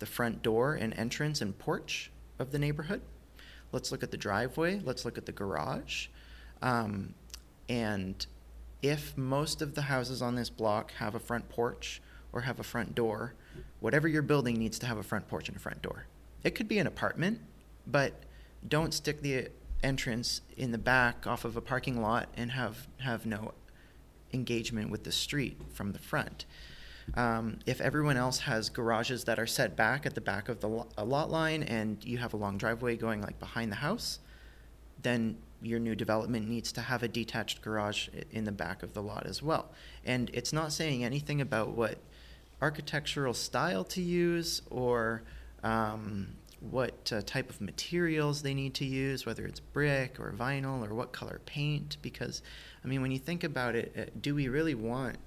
the 0.04 0.10
front 0.12 0.44
door 0.44 0.74
and 0.74 0.94
entrance 0.98 1.42
and 1.42 1.58
porch 1.58 2.12
of 2.38 2.52
the 2.52 2.60
neighborhood 2.60 3.02
Let's 3.74 3.92
look 3.92 4.04
at 4.04 4.12
the 4.12 4.18
driveway. 4.18 4.80
Let's 4.86 5.04
look 5.04 5.18
at 5.18 5.26
the 5.26 5.32
garage. 5.32 6.08
Um, 6.62 7.16
and 7.68 8.26
if 8.82 9.18
most 9.18 9.62
of 9.62 9.74
the 9.74 9.82
houses 9.82 10.22
on 10.22 10.36
this 10.36 10.50
block 10.50 10.92
have 10.94 11.16
a 11.16 11.20
front 11.20 11.50
porch 11.50 12.00
or 12.32 12.42
have 12.42 12.60
a 12.60 12.64
front 12.64 12.94
door, 12.94 13.34
whatever 13.80 14.08
you're 14.08 14.22
building 14.22 14.58
needs 14.58 14.78
to 14.80 14.86
have 14.86 14.98
a 14.98 15.04
front 15.04 15.28
porch 15.28 15.50
and 15.50 15.58
a 15.58 15.60
front 15.60 15.82
door. 15.82 16.06
It 16.44 16.52
could 16.52 16.68
be 16.68 16.78
an 16.78 16.86
apartment, 16.86 17.40
but 17.88 18.14
don't 18.68 18.94
stick 18.94 19.22
the 19.22 19.50
entrance 19.82 20.42
in 20.56 20.72
the 20.72 20.78
back 20.78 21.26
off 21.26 21.44
of 21.44 21.58
a 21.58 21.62
parking 21.62 22.00
lot 22.00 22.30
and 22.38 22.52
have, 22.52 22.88
have 23.00 23.26
no 23.26 23.54
engagement 24.32 24.92
with 24.92 25.04
the 25.04 25.12
street 25.12 25.60
from 25.74 25.94
the 25.94 26.00
front. 26.00 26.46
Um, 27.16 27.60
if 27.66 27.82
everyone 27.82 28.18
else 28.18 28.40
has 28.40 28.70
garages 28.70 29.26
that 29.26 29.40
are 29.40 29.48
set 29.48 29.76
back 29.76 30.06
at 30.06 30.16
the 30.16 30.22
back 30.22 30.50
of 30.50 30.62
the 30.62 30.70
lo- 30.70 30.88
lot 30.98 31.30
line 31.30 31.64
and 31.64 32.04
you 32.04 32.18
have 32.18 32.34
a 32.34 32.38
long 32.38 32.58
driveway 32.58 32.96
going 32.96 33.22
like 33.22 33.40
behind 33.40 33.72
the 33.72 33.78
house, 33.78 34.20
then 35.02 35.38
your 35.62 35.80
new 35.80 35.96
development 35.96 36.48
needs 36.48 36.72
to 36.74 36.82
have 36.82 37.04
a 37.04 37.08
detached 37.08 37.62
garage 37.62 38.10
in 38.32 38.44
the 38.44 38.52
back 38.52 38.84
of 38.84 38.94
the 38.94 39.02
lot 39.02 39.26
as 39.26 39.42
well. 39.42 39.70
And 40.06 40.30
it's 40.34 40.52
not 40.54 40.72
saying 40.72 41.04
anything 41.04 41.42
about 41.42 41.70
what 41.70 41.98
architectural 42.62 43.34
style 43.34 43.84
to 43.84 44.02
use 44.02 44.62
or 44.70 45.24
um, 45.64 46.36
what 46.60 47.12
uh, 47.14 47.22
type 47.26 47.50
of 47.50 47.60
materials 47.62 48.42
they 48.42 48.54
need 48.54 48.74
to 48.76 48.86
use, 48.86 49.26
whether 49.26 49.46
it's 49.46 49.60
brick 49.60 50.20
or 50.20 50.34
vinyl 50.38 50.86
or 50.86 50.94
what 50.94 51.12
color 51.12 51.42
paint. 51.46 51.98
Because, 52.02 52.42
I 52.84 52.88
mean, 52.88 53.02
when 53.02 53.12
you 53.12 53.20
think 53.20 53.44
about 53.44 53.76
it, 53.76 53.94
uh, 53.98 54.12
do 54.22 54.36
we 54.36 54.48
really 54.48 54.76
want 54.76 55.18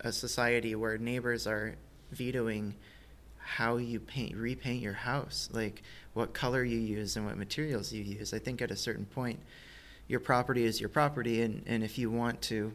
a 0.00 0.12
society 0.12 0.74
where 0.74 0.98
neighbors 0.98 1.46
are 1.46 1.74
vetoing 2.12 2.74
how 3.38 3.76
you 3.76 3.98
paint 3.98 4.36
repaint 4.36 4.82
your 4.82 4.92
house 4.92 5.48
like 5.52 5.82
what 6.14 6.32
color 6.32 6.62
you 6.62 6.78
use 6.78 7.16
and 7.16 7.26
what 7.26 7.36
materials 7.36 7.92
you 7.92 8.02
use 8.02 8.32
i 8.32 8.38
think 8.38 8.62
at 8.62 8.70
a 8.70 8.76
certain 8.76 9.04
point 9.06 9.38
your 10.08 10.20
property 10.20 10.64
is 10.64 10.80
your 10.80 10.88
property 10.88 11.42
and, 11.42 11.62
and 11.66 11.82
if 11.82 11.98
you 11.98 12.10
want 12.10 12.40
to 12.42 12.72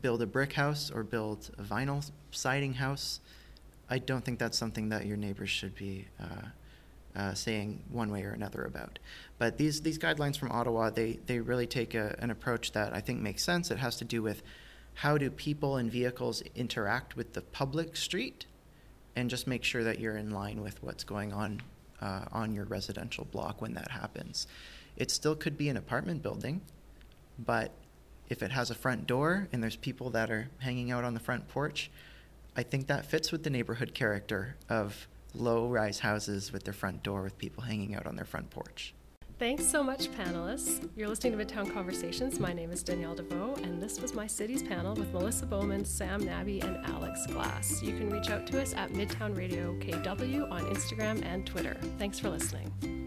build 0.00 0.22
a 0.22 0.26
brick 0.26 0.52
house 0.52 0.90
or 0.90 1.02
build 1.02 1.50
a 1.58 1.62
vinyl 1.62 2.08
siding 2.30 2.74
house 2.74 3.20
i 3.90 3.98
don't 3.98 4.24
think 4.24 4.38
that's 4.38 4.58
something 4.58 4.88
that 4.88 5.06
your 5.06 5.16
neighbors 5.16 5.50
should 5.50 5.74
be 5.74 6.06
uh, 6.20 6.46
uh, 7.14 7.34
saying 7.34 7.82
one 7.90 8.10
way 8.10 8.22
or 8.22 8.30
another 8.30 8.64
about. 8.64 8.98
But 9.38 9.58
these, 9.58 9.82
these 9.82 9.98
guidelines 9.98 10.38
from 10.38 10.50
Ottawa, 10.50 10.90
they, 10.90 11.18
they 11.26 11.40
really 11.40 11.66
take 11.66 11.94
a, 11.94 12.16
an 12.18 12.30
approach 12.30 12.72
that 12.72 12.94
I 12.94 13.00
think 13.00 13.20
makes 13.20 13.44
sense. 13.44 13.70
It 13.70 13.78
has 13.78 13.96
to 13.96 14.04
do 14.04 14.22
with 14.22 14.42
how 14.94 15.18
do 15.18 15.30
people 15.30 15.76
and 15.76 15.90
vehicles 15.90 16.42
interact 16.54 17.16
with 17.16 17.32
the 17.32 17.42
public 17.42 17.96
street 17.96 18.46
and 19.16 19.30
just 19.30 19.46
make 19.46 19.64
sure 19.64 19.84
that 19.84 19.98
you're 19.98 20.16
in 20.16 20.30
line 20.30 20.62
with 20.62 20.82
what's 20.82 21.04
going 21.04 21.32
on 21.32 21.60
uh, 22.00 22.24
on 22.32 22.52
your 22.52 22.64
residential 22.64 23.24
block 23.24 23.60
when 23.62 23.74
that 23.74 23.90
happens. 23.90 24.46
It 24.96 25.10
still 25.10 25.34
could 25.36 25.56
be 25.56 25.68
an 25.68 25.76
apartment 25.76 26.22
building, 26.22 26.60
but 27.38 27.70
if 28.28 28.42
it 28.42 28.50
has 28.50 28.70
a 28.70 28.74
front 28.74 29.06
door 29.06 29.48
and 29.52 29.62
there's 29.62 29.76
people 29.76 30.10
that 30.10 30.30
are 30.30 30.48
hanging 30.58 30.90
out 30.90 31.04
on 31.04 31.14
the 31.14 31.20
front 31.20 31.48
porch, 31.48 31.90
I 32.56 32.62
think 32.62 32.86
that 32.88 33.06
fits 33.06 33.32
with 33.32 33.44
the 33.44 33.50
neighborhood 33.50 33.94
character 33.94 34.56
of 34.68 35.08
low 35.34 35.68
rise 35.68 36.00
houses 36.00 36.52
with 36.52 36.64
their 36.64 36.74
front 36.74 37.02
door 37.02 37.22
with 37.22 37.38
people 37.38 37.62
hanging 37.62 37.94
out 37.94 38.06
on 38.06 38.16
their 38.16 38.24
front 38.24 38.50
porch. 38.50 38.94
Thanks 39.38 39.66
so 39.66 39.82
much, 39.82 40.10
panelists. 40.12 40.88
You're 40.94 41.08
listening 41.08 41.36
to 41.36 41.44
Midtown 41.44 41.72
Conversations. 41.72 42.38
My 42.38 42.52
name 42.52 42.70
is 42.70 42.82
Danielle 42.82 43.16
Deveau, 43.16 43.60
and 43.64 43.82
this 43.82 44.00
was 44.00 44.14
my 44.14 44.26
city's 44.26 44.62
panel 44.62 44.94
with 44.94 45.12
Melissa 45.12 45.46
Bowman, 45.46 45.84
Sam 45.84 46.20
Nabi, 46.22 46.62
and 46.62 46.84
Alex 46.86 47.26
Glass. 47.26 47.82
You 47.82 47.96
can 47.96 48.08
reach 48.08 48.30
out 48.30 48.46
to 48.48 48.62
us 48.62 48.72
at 48.74 48.90
Midtown 48.90 49.36
Radio 49.36 49.74
KW 49.80 50.50
on 50.50 50.62
Instagram 50.66 51.24
and 51.24 51.44
Twitter. 51.44 51.76
Thanks 51.98 52.20
for 52.20 52.30
listening. 52.30 53.01